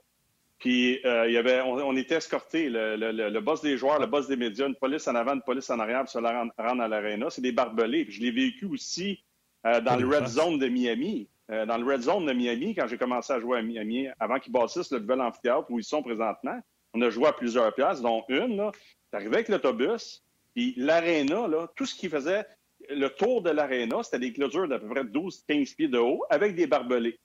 [0.60, 4.07] Puis euh, il y avait, on, était escortés, le, le, le, boss des joueurs, le
[4.07, 6.88] boss des médias, une police en avant, une police en arrière pour se rendre, à
[6.88, 7.30] l'aréna.
[7.30, 8.03] C'est des barbelés.
[8.03, 9.24] Puis je l'ai vécu aussi
[9.66, 11.30] euh, dans le Red Zone de Miami.
[11.49, 14.38] Euh, dans le Red Zone de Miami, quand j'ai commencé à jouer à Miami, avant
[14.38, 16.60] qu'ils bâtissent le nouvel amphithéâtre où ils sont présentement,
[16.93, 18.57] on a joué à plusieurs places, dont une.
[18.57, 18.72] Là,
[19.14, 22.45] arrivé avec l'autobus, puis l'aréna, là, tout ce qui faisait
[22.89, 26.55] le tour de l'aréna, c'était des clôtures d'à peu près 12-15 pieds de haut avec
[26.55, 27.20] des barbelés.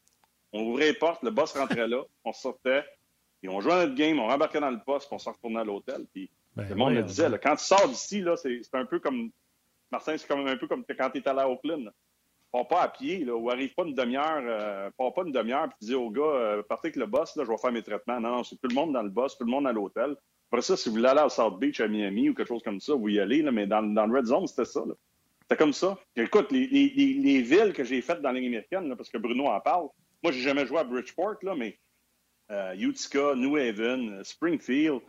[0.53, 2.85] On ouvrait les portes, le boss rentrait là, on sortait,
[3.45, 5.65] puis on jouait notre game, on rembarquait dans le poste, puis on s'en retournait à
[5.65, 6.07] l'hôtel.
[6.15, 9.31] Puis ben le monde me disait, quand tu sors d'ici, c'est un peu comme.
[9.93, 11.93] Martin, c'est comme un peu comme quand tu es allé à Oakland.
[12.51, 15.69] Pars pas à pied, là, ou arrive pas une demi-heure, euh, pars pas une demi-heure,
[15.69, 18.19] puis dis au gars, euh, partez avec le boss, là, je vais faire mes traitements.
[18.19, 20.17] Non, non, c'est tout le monde dans le boss, tout le monde à l'hôtel.
[20.51, 22.81] Après ça, si vous voulez aller à South Beach, à Miami ou quelque chose comme
[22.81, 24.81] ça, vous y allez, là, mais dans, dans le Red Zone, c'était ça.
[25.43, 25.99] C'était comme ça.
[26.17, 29.49] Écoute, les, les, les, villes que j'ai faites dans la Ligue américaine, parce que Bruno
[29.49, 29.89] en parle,
[30.23, 31.79] moi, j'ai jamais joué à Bridgeport, là, mais
[32.51, 35.01] Utica, New Haven, euh, Springfield.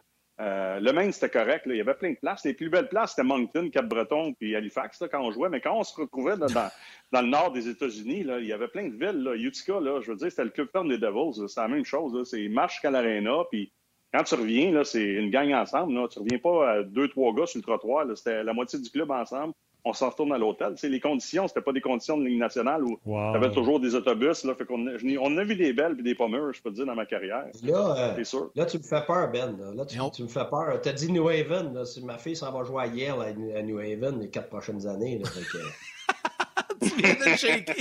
[0.41, 1.63] Euh, le Maine, c'était correct.
[1.65, 2.43] Il y avait plein de places.
[2.43, 5.49] Les plus belles places, c'était Moncton, Cap-Breton puis Halifax quand on jouait.
[5.49, 6.47] Mais quand on se retrouvait dans,
[7.11, 9.23] dans, le nord des États-Unis, il y avait plein de villes.
[9.23, 9.35] Là.
[9.35, 11.47] Utica, là, je veux dire, c'était le club ferme des Devils.
[11.47, 12.29] C'est la même chose.
[12.29, 13.43] C'est marche qu'à l'aréna.
[13.49, 13.71] Puis
[14.13, 15.93] quand tu reviens, c'est une gang ensemble.
[15.93, 16.07] Là.
[16.09, 18.05] Tu reviens pas à deux, trois gars sur le trottoir.
[18.15, 19.53] C'était la moitié du club ensemble
[19.85, 20.73] on s'en retourne à l'hôtel.
[20.77, 23.79] C'est les conditions, c'était pas des conditions de ligne nationale où il y avait toujours
[23.79, 24.43] des autobus.
[24.43, 24.87] Là, fait on,
[25.21, 27.45] on a vu des belles et des pommures, je peux te dire, dans ma carrière.
[27.63, 29.55] Là, euh, là tu me fais peur, Ben.
[29.75, 30.81] Là, tu, me fais peur.
[30.81, 31.73] Tu as dit New Haven.
[31.73, 33.21] Là, ma fille s'en va jouer à Yale
[33.55, 35.19] à, New Haven les quatre prochaines années.
[35.19, 35.29] Là,
[36.81, 37.75] tu viens de shaker.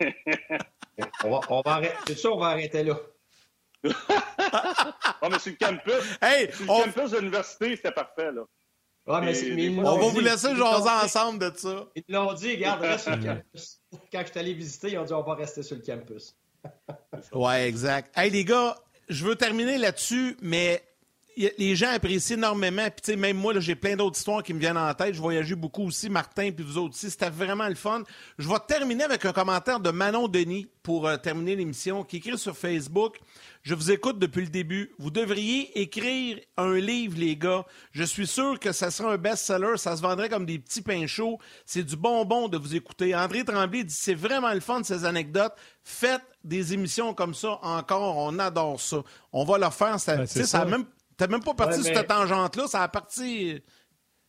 [1.24, 1.94] on va, on va arrêter.
[2.06, 2.98] C'est sûr, on va arrêter là.
[3.84, 3.90] oh,
[5.30, 8.32] mais sur le campus, hey, sur le campus de l'université, c'était parfait.
[8.32, 8.44] Là
[9.10, 11.86] on va vous laisser jaser ensemble de ça.
[11.96, 13.80] Ils l'ont dit, regarde, reste sur le campus.
[14.12, 16.36] Quand je suis allé visiter, ils ont dit on va rester sur le campus.
[17.32, 18.16] ouais, exact.
[18.16, 18.76] Hey, les gars,
[19.08, 20.82] je veux terminer là-dessus, mais
[21.58, 22.84] les gens apprécient énormément.
[22.84, 25.14] Puis, tu sais, même moi, j'ai plein d'autres histoires qui me viennent en tête.
[25.14, 27.10] Je voyageais beaucoup aussi, Martin, puis vous autres aussi.
[27.10, 28.02] C'était vraiment le fun.
[28.38, 32.38] Je vais terminer avec un commentaire de Manon Denis pour euh, terminer l'émission, qui écrit
[32.38, 33.18] sur Facebook.
[33.62, 34.92] Je vous écoute depuis le début.
[34.98, 37.64] Vous devriez écrire un livre, les gars.
[37.92, 39.76] Je suis sûr que ça sera un best-seller.
[39.76, 41.38] Ça se vendrait comme des petits pains chauds.
[41.66, 43.14] C'est du bonbon de vous écouter.
[43.14, 45.52] André Tremblay dit c'est vraiment le fun, ces anecdotes.
[45.84, 48.16] Faites des émissions comme ça encore.
[48.16, 49.02] On adore ça.
[49.32, 50.00] On va le faire.
[50.00, 50.86] Ça, ben, ça, même
[51.20, 53.62] T'as même pas parti sur cette tangente-là, ça a parti.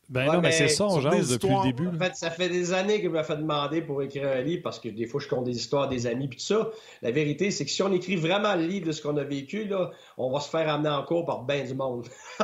[0.09, 1.87] Ben non, mais, c'est ça, on jase depuis le début.
[1.87, 4.77] En fait, ça fait des années qu'il m'a fait demander pour écrire un livre parce
[4.77, 6.69] que des fois, je compte des histoires des amis puis tout ça.
[7.01, 9.63] La vérité, c'est que si on écrit vraiment le livre de ce qu'on a vécu,
[9.63, 12.09] là, on va se faire amener en cours par ben du monde.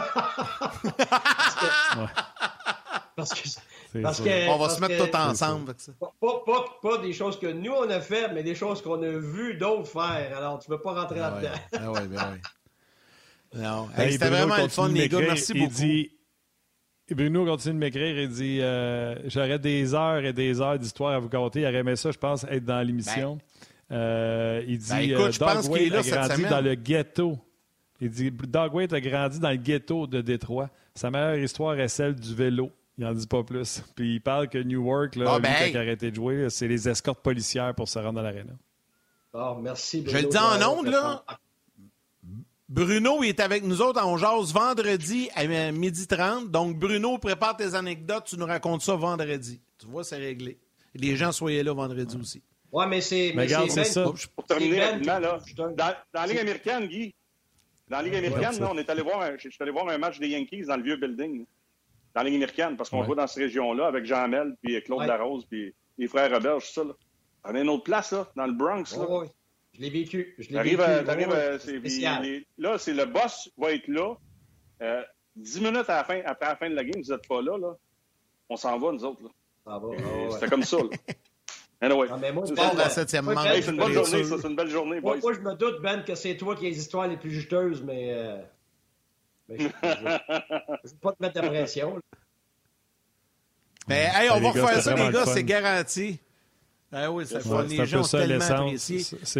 [3.17, 3.49] parce que...
[4.01, 5.73] Parce que, on va se mettre tout ensemble.
[5.99, 6.13] Pas,
[6.45, 9.55] pas, pas, des choses que nous on a fait, mais des choses qu'on a vu
[9.57, 10.37] d'autres faire.
[10.37, 11.59] Alors tu ne peux pas rentrer ah là-dedans.
[11.73, 12.41] Ah ouais, ben ouais.
[13.55, 13.87] Non.
[13.97, 15.19] C'était vraiment le fun, les gars.
[15.19, 15.73] Merci beaucoup.
[15.73, 16.11] Dit,
[17.09, 21.19] Bruno continue de m'écrire et dit euh, J'aurais des heures et des heures d'histoire à
[21.19, 21.61] vous compter.
[21.61, 23.35] Il aurait aimé ça, je pense, être dans l'émission.
[23.89, 23.95] Ben.
[23.97, 26.51] Euh, il dit ben, écoute, euh, je pense qu'il est là cette semaine.
[26.51, 27.37] dans le ghetto.
[28.01, 30.69] Il dit Doug Waite a grandi dans le ghetto de Détroit.
[30.93, 32.71] Sa meilleure histoire est celle du vélo.
[32.97, 33.83] Il n'en dit pas plus.
[33.95, 35.71] Puis il parle que Newark, là, lui, ben, hey.
[35.71, 38.53] il a arrêté de jouer, c'est les escortes policières pour se rendre dans l'aréna.
[39.33, 40.03] Ah, merci.
[40.05, 41.23] Je le dis en ondes, là.
[42.69, 46.51] Bruno il est avec nous autres en jase vendredi à midi 30.
[46.51, 48.25] Donc, Bruno, prépare tes anecdotes.
[48.25, 49.61] Tu nous racontes ça vendredi.
[49.79, 50.59] Tu vois, c'est réglé.
[50.93, 52.41] Les gens, soyez là vendredi aussi.
[52.71, 53.31] Ouais, mais c'est.
[53.35, 54.03] Mais regarde, c'est ça.
[54.35, 57.15] Pour terminer rapidement, là, dans, dans la Ligue américaine, Guy,
[57.87, 59.97] dans la Ligue américaine, là, on est allé voir, un- je suis allé voir un
[59.97, 61.45] match des Yankees dans le vieux building,
[62.13, 63.05] dans la Ligue américaine, parce qu'on Ouais.
[63.07, 65.07] joue dans cette région-là avec Jean Mel, puis Claude Ouais.
[65.07, 66.83] Larose, puis les frères Roberge, tout ça.
[66.83, 66.93] Là.
[67.45, 68.83] On a une autre place, là, dans le Bronx.
[68.97, 69.05] Là.
[69.77, 70.35] Je l'ai vécu.
[70.39, 70.81] Je l'ai vécu.
[70.81, 71.09] à- Oh,
[72.07, 74.15] à- les- là, c'est le boss va être là.
[74.81, 75.03] Euh,
[75.35, 77.57] dix minutes à la fin, après la fin de la game, vous n'êtes pas là,
[77.57, 77.75] là.
[78.49, 79.23] On s'en va, nous autres.
[79.23, 79.29] Là.
[79.65, 79.93] Ça va.
[79.95, 80.31] Et Ah, ouais.
[80.31, 80.77] C'était comme ça.
[80.77, 80.83] Là.
[81.79, 82.07] Anyway.
[82.09, 83.45] Ah, mais moi, C'est Bon, bon, la septième moi, manche.
[83.49, 84.35] Hey, c'est une bonne journée, ça.
[84.41, 85.21] C'est une belle journée, Moi, boys.
[85.21, 87.83] moi, je me doute, Ben, que c'est toi qui as les histoires les plus juteuses,
[87.83, 88.13] mais.
[88.13, 88.41] euh,
[89.47, 91.93] mais je ne veux pas te mettre de pression.
[91.97, 92.01] là.
[93.87, 96.19] Mais, hey, on va refaire ça, les gars, c'est garanti.
[96.91, 98.19] Ah oui, c'est Ouais, Les gens ça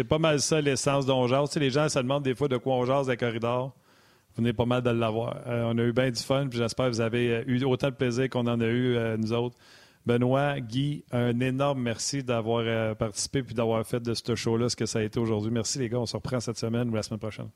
[0.04, 1.48] pas mal ça l'essence dont on jase.
[1.48, 3.74] Tu sais, les gens se demandent des fois de quoi on jase à corridor.
[4.34, 5.38] Vous venez pas mal de l'avoir.
[5.46, 7.88] Euh, on a eu bien du fun, puis j'espère que vous avez euh, eu autant
[7.88, 9.56] de plaisir qu'on en a eu, euh, nous autres.
[10.06, 14.76] Benoît, Guy, un énorme merci d'avoir euh, participé puis d'avoir fait de ce show-là ce
[14.76, 15.50] que ça a été aujourd'hui.
[15.50, 15.98] Merci, les gars.
[15.98, 17.50] On se reprend cette semaine ou la semaine prochaine.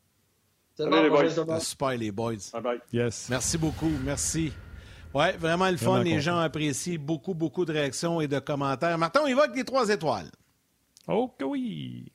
[0.76, 1.45] Salut, bon, les boys.
[1.49, 2.34] Ah, Super, les boys.
[2.53, 2.80] Bye bye.
[2.93, 3.28] Yes.
[3.30, 3.90] Merci beaucoup.
[4.05, 4.53] Merci.
[5.14, 5.86] Ouais, vraiment le fun.
[5.86, 6.22] Vraiment les content.
[6.22, 8.96] gens apprécient beaucoup, beaucoup de réactions et de commentaires.
[8.98, 10.30] Martin, on y va avec les trois étoiles.
[11.08, 12.10] Oh que oui!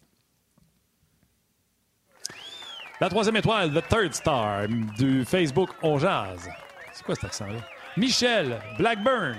[3.00, 4.68] La troisième étoile, le third star
[4.98, 6.50] du Facebook On Jazz.
[6.93, 7.60] C'est quoi cet accent-là?
[7.95, 9.38] Michel Blackburn.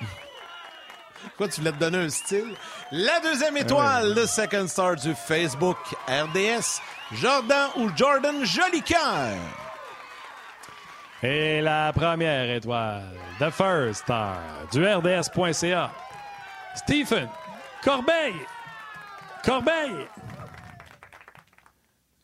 [1.36, 2.54] Quoi, tu voulais te donner un style?
[2.92, 5.76] La deuxième étoile, le second star du Facebook
[6.08, 6.80] RDS,
[7.12, 9.36] Jordan ou Jordan Jolicoeur?
[11.22, 13.02] Et la première étoile,
[13.38, 14.38] the first star
[14.72, 15.90] du RDS.ca,
[16.74, 17.28] Stephen
[17.82, 18.34] Corbeil.
[19.42, 20.08] Corbeil.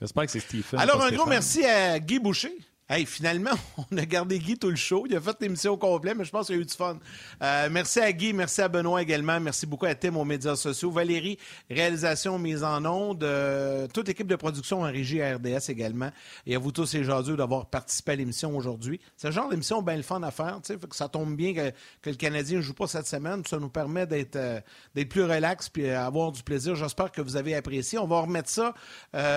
[0.01, 0.81] J'espère que c'est Stephen.
[0.81, 2.53] Alors, un gros merci à Guy Boucher.
[2.95, 3.53] Hey, finalement,
[3.91, 5.07] on a gardé Guy tout le show.
[5.09, 6.99] Il a fait l'émission au complet, mais je pense qu'il a eu du fun.
[7.43, 9.41] Euh, merci à Guy, merci à Benoît également.
[9.41, 10.91] Merci beaucoup à Tim aux médias sociaux.
[10.91, 11.39] Valérie,
[11.71, 13.25] réalisation, mise en onde.
[13.25, 16.11] euh, toute l'équipe de production en régie à RDS également.
[16.45, 19.01] Et à vous tous et jaseux d'avoir participé à l'émission aujourd'hui.
[19.17, 20.61] C'est le genre d'émission bien le fun à faire.
[20.91, 23.43] ça tombe bien que, le Canadien ne joue pas cette semaine.
[23.49, 24.61] Ça nous permet d'être euh,
[25.09, 26.75] plus relax puis avoir du plaisir.
[26.75, 27.99] J'espère que vous avez apprécié.
[27.99, 28.75] On va remettre ça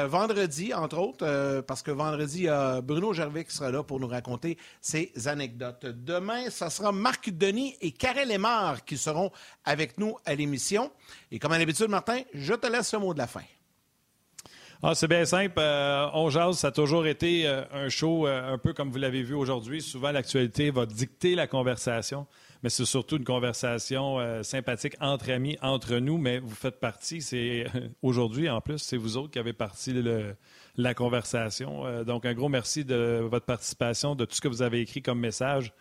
[0.08, 4.00] vendredi, entre autres, parce que vendredi, il y a Bruno Gervais qui sera là pour
[4.00, 5.86] nous raconter ses anecdotes.
[5.86, 9.32] Demain, ça sera Marc Denis et Karel Lemar qui seront
[9.64, 10.92] avec nous à l'émission.
[11.32, 13.44] Et comme à l'habitude, Martin, je te laisse le mot de la fin.
[14.84, 15.56] Ah, c'est bien simple.
[15.58, 18.98] Euh, on jase, ça a toujours été euh, un show euh, un peu comme vous
[18.98, 19.82] l'avez vu aujourd'hui.
[19.82, 22.28] Souvent, l'actualité va dicter la conversation,
[22.66, 27.22] mais c'est surtout une conversation euh, sympathique entre amis, entre nous, mais vous faites partie.
[27.22, 27.68] C'est
[28.02, 29.94] aujourd'hui, en plus, c'est vous autres qui avez parti
[30.76, 31.86] la conversation.
[31.86, 35.04] Euh, donc, un gros merci de votre participation, de tout ce que vous avez écrit
[35.04, 35.74] comme message.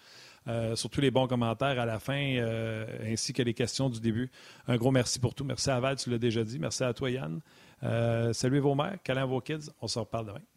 [0.46, 4.30] Euh, surtout les bons commentaires à la fin, euh, ainsi que les questions du début.
[4.68, 5.44] Un gros merci pour tout.
[5.44, 6.58] Merci à Val, tu l'as déjà dit.
[6.58, 7.40] Merci à toi, Yann.
[7.82, 9.70] Euh, saluez vos mères, câlins à vos kids.
[9.80, 10.53] On se reparle demain.